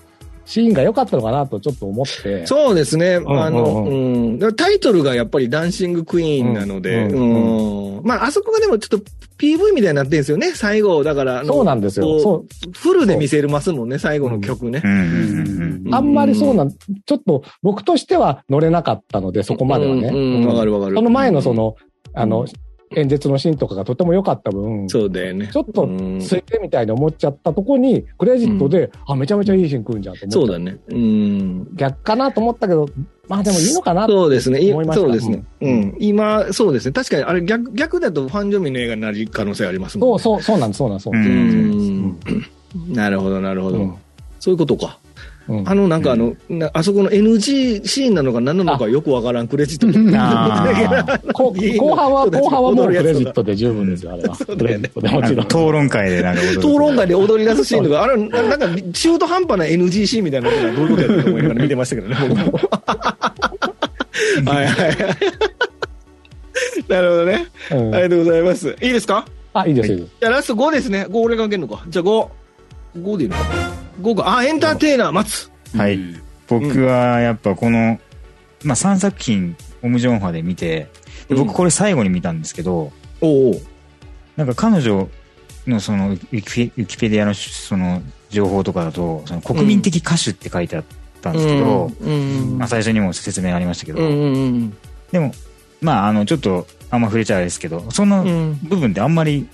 [0.45, 2.45] シーンが良かったのかなとちょっと思って。
[2.47, 3.19] そうですね。
[3.19, 4.55] んあの、ううん。
[4.55, 8.01] タイトルがやっぱりダンシングクイーンなので、ううんん。
[8.03, 10.51] まあ、あそこがでもちょっと PV みたいになってるんですよね。
[10.53, 12.19] 最後、だから、そうなんですよ。
[12.19, 12.71] そう。
[12.73, 14.87] フルで見せれますもんね、最後の曲ねう。
[14.87, 20.07] んうんうんあんまりそうなん、ちょっと僕としては乗れなかったので、そこまではね。
[20.09, 20.95] うんうんわかるわかる。
[20.95, 21.75] その前のその、
[22.13, 22.47] あのうん、
[22.95, 25.49] 演説のシーンとかがとても良かった分、ちそうだよね。
[25.55, 30.31] ょっとうんついてみたいに思っちゃったとこに、クレジットで、あ、めちゃめちゃいいシーン来るんじゃんと思。
[30.31, 30.77] そうだね。
[30.89, 31.75] うん。
[31.75, 32.87] 逆かなと思ったけど、
[33.27, 34.61] まあでもいいのかなそうですね。
[34.61, 35.43] い思いましたそうですね。
[35.61, 35.95] ううんん。
[35.99, 36.91] 今、そうですね。
[36.91, 40.19] 確かに、あれ逆、逆だとファンジョミの映画になる可能性ありますもんね。
[40.19, 41.03] そうそう、そうなんです、そうなんです。
[41.03, 42.17] そうなん。
[42.93, 43.77] なるほど、なるほど。
[43.77, 43.93] うん
[44.43, 44.99] そういうことか。
[45.49, 49.87] うんあの、なんかあの、なあそこの NG シーンなのか何なのかよくわからんクレジット。
[50.17, 53.33] あー こう後半は、後半はもうクレジット。
[53.33, 54.35] トで十分ですよ、あれは。
[54.39, 54.89] そうだよね。
[54.95, 62.59] 討論会でなんか討論会で踊り出すシーンとか、あれ、ななんか中途半端な NG シーンみたいなのがどういうことやったと思いながら見てましたけどね、僕も。
[64.51, 64.95] はいはいはい。
[66.87, 67.45] なるほどね。
[67.71, 68.75] うんありがとうございます。
[68.81, 69.25] いいですか？
[69.53, 70.09] あ、いいです、いいです。
[70.21, 71.05] じゃあラスト5ですね。
[71.09, 71.83] 5俺がかけるのか。
[71.89, 72.27] じゃあ5。
[72.97, 73.43] 5でいいのか。
[74.01, 74.37] 5か。
[74.37, 75.51] あ、エンターテイナー待つ。
[75.75, 75.99] はい。
[76.47, 77.99] 僕はやっぱこの、
[78.63, 80.89] まあ3作品、オムジョンファで見て、
[81.27, 82.91] でうん僕これ最後に見たんですけど、
[83.21, 83.61] おう
[84.35, 85.09] なんか彼女
[85.67, 90.83] のそのウィキウィキペディアのその情報とかだと、その国民的歌手って書いてあっ
[91.21, 92.57] たんですけど、うん。
[92.57, 94.77] まあ最初にも説明ありましたけど、うんうん
[95.11, 95.31] でも、
[95.81, 98.59] まああのちょっとあんま触れちゃあれですけど、そのうん。
[98.63, 99.47] 部分ってあんまり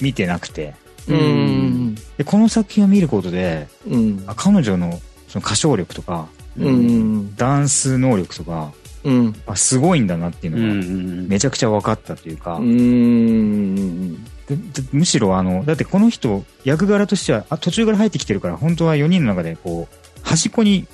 [0.00, 0.74] 見てなくて、
[1.08, 1.94] うん。
[2.16, 4.24] でこの作品を見ることで、うん。
[4.26, 6.28] あ彼女のその歌唱力とか、
[6.58, 7.36] うん。
[7.36, 8.72] ダンス能力とか、
[9.04, 9.34] うん。
[9.46, 14.14] あすごいんだなっていうのが、んめちゃくちゃ分かったというか、うん。
[14.46, 20.86] ででむしろあの、だってこの人、役柄としては、あ途中から入ってきてるから、本当は4人の中で、こう、端っこに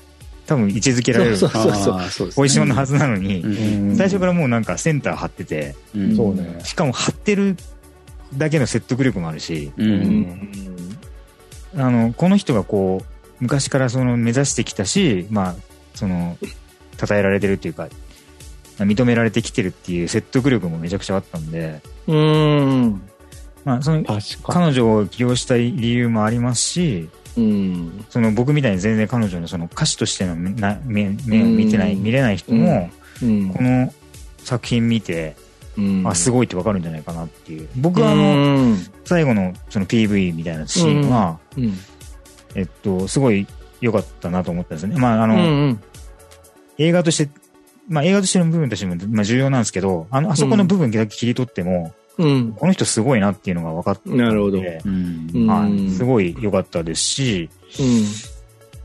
[0.47, 2.33] 多分位置づけられるそうそうそう。
[2.33, 6.61] ポジションのはずなのに、うん最初からもうなんかセンター張ってて、うんそうね。
[6.65, 7.57] しかも張ってる
[8.37, 9.83] だけの説得力もあるし、う。
[9.83, 10.51] うんん。
[11.77, 13.07] あの、この人がこう、
[13.41, 15.55] 昔からその目指してきたし、まあ、
[15.95, 16.39] その、
[17.05, 17.89] 称えられてるっていうか、
[18.79, 23.03] 認められてきてるっていう説得力もめちゃくちゃあったんで、うん。
[23.65, 24.05] まあ、その。
[24.45, 28.05] 彼女を起用したい理由もありますし、うん。
[28.11, 32.91] その僕みたいに全然彼女のその歌手としてのな目目を見てない、うん見れない人も、
[33.23, 33.93] うんこの
[34.39, 35.44] 作品見て、うん
[36.05, 37.69] あ、すごいってわかるんじゃないかなっていう。
[37.77, 41.75] 僕はあの、の、最後のその PV みたいなシーンは、うん。
[42.55, 43.47] えっと、すごい
[43.81, 45.01] 良かったなと思ったんですよね。
[45.01, 45.83] まあ、あうの、ん。
[46.79, 47.31] 映画として、
[47.89, 52.53] まあ映画としての部分としても、まあ重要なんですけど、あの、あそこの部分だけ切り取っても、うん。
[52.53, 54.23] この人すごいなっていうのが分かったんで。
[54.23, 55.91] なるほどうんうんはい。
[55.91, 57.51] すごい良かったですし、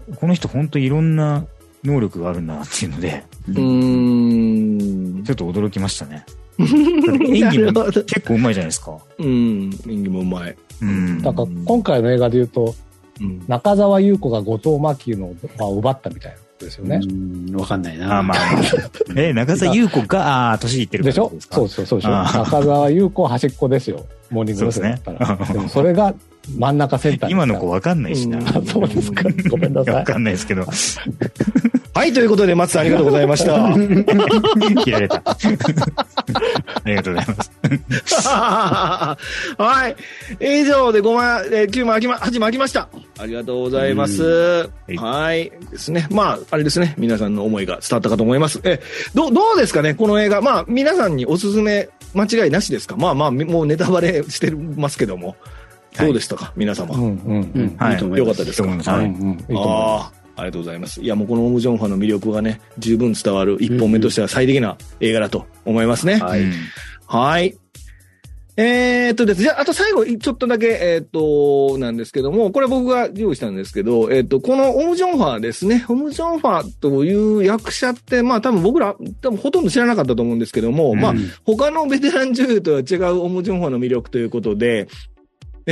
[0.09, 1.45] うこの人本当いろんな
[1.83, 3.55] 能力があるんだなっていうので、ん。
[3.55, 5.23] うん。
[5.23, 6.25] ちょっと驚きましたね。
[7.33, 8.97] 演技も結構うまいじゃないですか。
[9.17, 9.69] うん。
[9.87, 10.55] 演技もうまい。
[10.81, 11.17] うん。
[11.19, 12.75] なんか今回の映画で言うと、
[13.21, 13.41] うん。
[13.47, 16.99] 中澤優子が後藤真希の場を奪ったみたいなことですよね。
[17.01, 17.13] う
[17.53, 18.19] んわかんないな。
[18.19, 18.37] あまあ、
[19.15, 21.31] え、中澤優子が、あー年いってるかでしょ？
[21.49, 24.05] そうそうそうでしょ中澤優子端っこですよ。
[24.29, 24.89] モーニング娘。
[24.89, 25.25] だったら。
[25.27, 26.13] そうですねでもそれが
[26.57, 28.39] 真ん中センターに今の子わかんないしな。
[28.65, 29.23] そうですか。
[29.49, 29.93] ごめんなさい。
[29.95, 30.65] わかんないですけど。
[31.99, 33.57] はい、ということで、松さんありがとうございました。
[34.85, 35.17] 切られた。
[35.27, 35.35] あ
[36.85, 37.51] りがとうございます。
[38.29, 39.17] は
[40.39, 40.61] い。
[40.61, 42.87] 以上で5枚、えー9枚開きま、8枚開きました。
[43.19, 44.69] ありがとうございます。
[44.87, 45.51] いはい。
[45.71, 46.07] ですね。
[46.09, 46.95] まあ、あれですね。
[46.97, 48.61] 皆さんの思いが伝わったかと思います。
[48.63, 48.79] え、
[49.13, 50.39] どう、どうですかねこの映画。
[50.39, 52.95] まあ、皆さんにおすすめ、間違いなしですか？
[52.95, 55.27] まあまあ、もうネタバレしてますけども。
[55.27, 55.37] はい
[56.05, 56.53] どうでしたか？
[56.55, 56.95] 皆様。
[56.95, 57.59] うんうんう
[58.13, 58.15] ん。
[58.15, 58.69] よかったですか？
[58.71, 59.11] いいと思いますはい
[59.57, 61.01] ああ、ありがとうございます。
[61.01, 66.15] いや、もうこのオム・ジョンファンの魅力がね、十分伝わる一本目としては最適な映画だと思いますね。
[66.15, 66.53] はいうん
[67.09, 67.57] はい。
[68.55, 81.13] えーっとですね、じゃあ、あと最後、ちょっとだけ、えーっと、なんですけども、これ僕が用意したんですけど、えーっと、このオム・ジョンファーですね、オム・ジョンファーという役者って、まあ多分僕ら、多分ほとんど知らなかったと思うんですけども、うんまあ、
[81.45, 84.87] 他のベテラン女優とは違うオム・ジョンファーの魅力ということで、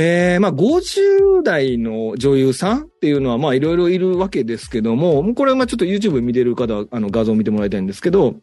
[0.00, 8.36] えー、まあ、50代の女優さんっていうのは、まあ、いろいろいるわけですけども、これはまあ、ちょっと YouTube 見てる方は、あの、画像を見てもらいたいんですけど、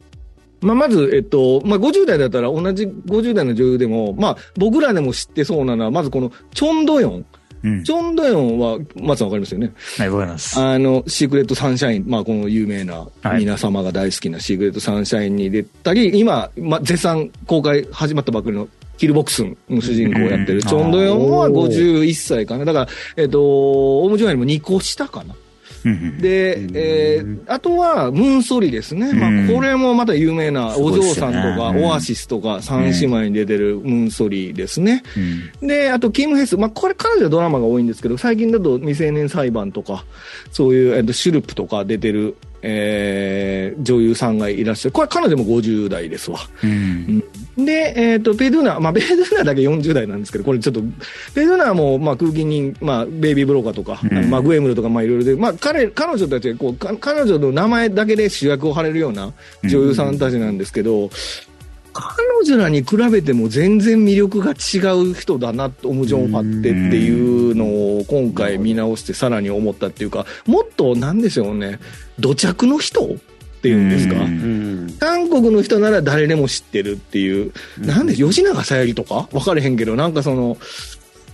[0.60, 7.26] まあ、まず、えっと、まあ、50代だったら同じ50代の女優でも、まあ、僕らでも知ってそうなのは、まずこの、チョンドヨン。
[7.64, 7.93] うんチ。
[7.93, 9.72] ョンドヨンは、松さんわかりますよね？
[9.97, 10.60] はい、わかります。
[10.60, 18.68] あの、シークレットサンシャイン、まあ、この有名な、はい皆様が大好きなシークレットサンシャインに出たり、今、まあ、絶賛公開始まったばかりの、
[18.98, 22.66] キルボックスの主人公をやってうんるチョンドヨンはあー51歳かな。
[22.66, 22.88] だから、
[23.18, 25.36] えっと、オウムジョンよりも2個下かな。
[26.20, 29.14] で、えーあとは、ムーンソリですね。
[29.14, 35.04] まうんあ、これもまた有名な、お嬢さんとか、オアシスとか、三姉妹に出てるムーンソリですね。
[35.62, 36.58] うんで、あと、キム・ヘス。
[36.58, 40.06] まあ、これ彼女はドラマが多いんですけど、最近だと未成年裁判とか、
[40.52, 42.36] そういう、えっと、シュルプとか出てる、
[42.68, 44.91] えー、女優さんがいらっしゃる。
[44.91, 46.39] これ彼女も50代ですわ。
[46.63, 47.24] うん
[47.57, 50.82] で、えっ、と、ペドゥナ、まあ、ペドゥナだけ40代なんですけど、これちょっと、
[51.34, 59.32] ペドゥナも、まあ、空気人、まあ、ベイビーブローカーとか、うんまあ、グエムルとか、まあ、いろいろで、まあ、彼、彼女たち、こう、か彼女の名前だけで主役を張れるような
[59.63, 61.09] 女優さんたちなんですけど、
[61.98, 67.66] 彼女らに比べても全然魅力が違う人だな、オム・ジョンファってっていうの
[68.00, 71.80] を今回見直してさらに思ったっていうか、もっと、なんでしょうね、
[72.20, 73.08] 土着の人っ
[73.62, 74.16] ていうんですか？
[75.00, 79.30] 韓国の人なら誰でも知ってるっていう、なんで吉永小百合とか？
[79.32, 80.58] 分かれへんけど、なんかその、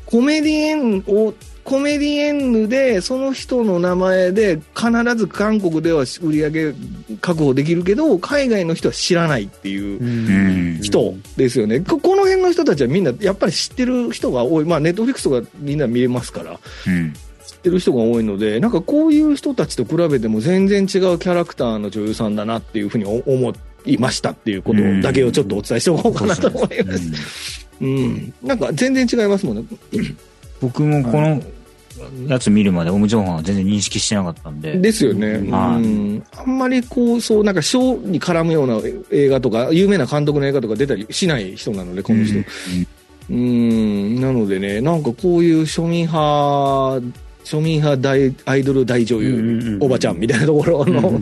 [0.05, 1.33] コメディエンを、
[1.63, 6.73] コメディエンヌで、その人の名前で、必ず韓国では売り上げ
[7.21, 11.79] 確保できるけど、海外の人は知らないっていううん人ですよね。
[11.81, 14.65] ここの辺の人たちはみんな、やっぱり知ってる人が多い。
[14.65, 16.59] まあ、ネットフリックスとかみんな見れますから。
[16.87, 17.13] うん
[17.51, 23.53] 知ってる人が多いので、なんかこういう人たちと比べても全然違うキャラクターの女優さんだなっていうふうに思
[23.85, 27.67] いましたっていうことだけをちょっとお伝えしておこうかなと思います。
[27.81, 28.33] うん。
[28.41, 29.63] なんか全然違いますもんね。
[30.61, 31.41] 僕もこの
[32.27, 34.77] やつ見るまでオム・ジョンは全然認識してなかったんで。
[34.77, 35.27] ですよね。
[35.27, 35.51] うん。
[35.51, 38.79] はいあんまりこう、そう、なんか賞に絡むような
[39.11, 42.43] 映画とか、有名な監督の映画とか出たりしない人なので、この人。
[43.29, 47.01] うん、なのでね、なんかこういう庶民派、
[47.51, 51.19] 庶民派大アイドル大女優、おばちゃんみたいなところの、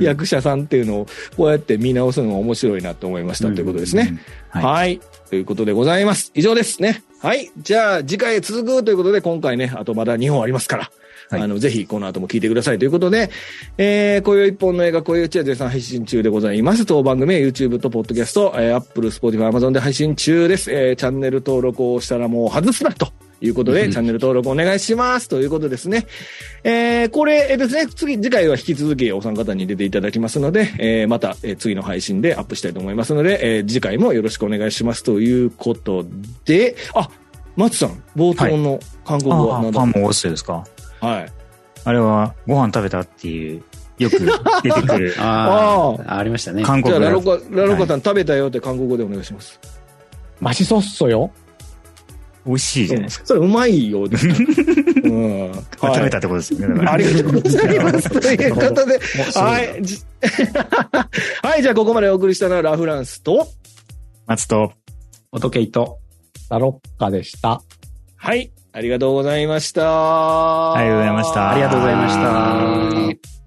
[0.00, 1.06] 役者さんっていうのを
[1.36, 4.18] こうやって見直すのが面白いなと思いましたということですね。
[4.50, 5.00] はいはい。
[5.30, 6.32] ということでございます。
[6.34, 7.04] 以上ですね。
[7.20, 7.50] はい。
[7.58, 10.90] じゃあ次回へ続くということで今回ね、あとまだ2本ありますから。
[11.30, 13.28] はいあの、ぜひこの後も聞いてくださいということで、
[13.76, 16.86] えー、今宵一本の映画、今宵うちは絶賛配信中でございます。
[16.86, 20.72] 当番組は YouTube と Podcast、えー、Apple、Spotify、Amazon で配信中です。
[20.72, 23.12] えー、チャンネル登録をしたらもう外すなと。
[23.40, 25.28] いうことで、チャンネル登録お願いします。
[25.28, 26.06] ということですね。
[26.64, 35.02] えー、これえーですね、次、次回は引き続きお三方に出ていただきますので、えー、また、えー次の配信でアップしたいと思いますので、えー、次回もよろしくお願いします。
[35.04, 36.04] ということ
[36.44, 37.08] で、あ、
[37.56, 40.64] 松さん、冒頭の韓国あ語は何だあパンもですか？
[41.00, 41.32] はい。
[41.84, 43.62] あれはご飯食べたっていう、
[43.98, 44.18] よく
[44.62, 46.62] 出てくる ああ、ありましたね。
[46.64, 49.58] じゃあ、韓国のラロカ、ラロカさん、食べたよって韓国語でお願いします。
[50.40, 51.30] マシソッソよ。
[52.48, 53.26] 美味しいじゃないですか。
[53.26, 54.34] それうまいようですね。
[55.04, 55.52] うん。
[55.78, 56.88] 食べたってことですよね。
[56.88, 58.20] ありがとうございます。
[58.20, 58.98] ということで、
[59.34, 59.82] はい。
[59.82, 59.98] じ
[61.42, 63.48] はい、じゃあここまでお送りしたのはラ・フランスと、
[64.26, 64.72] 松と、
[65.30, 65.98] おとけいと。
[66.50, 67.60] ラロッカでした。
[68.16, 70.74] はい、ありがとうございました。
[70.74, 73.37] ありがとうございましたありがとうございました。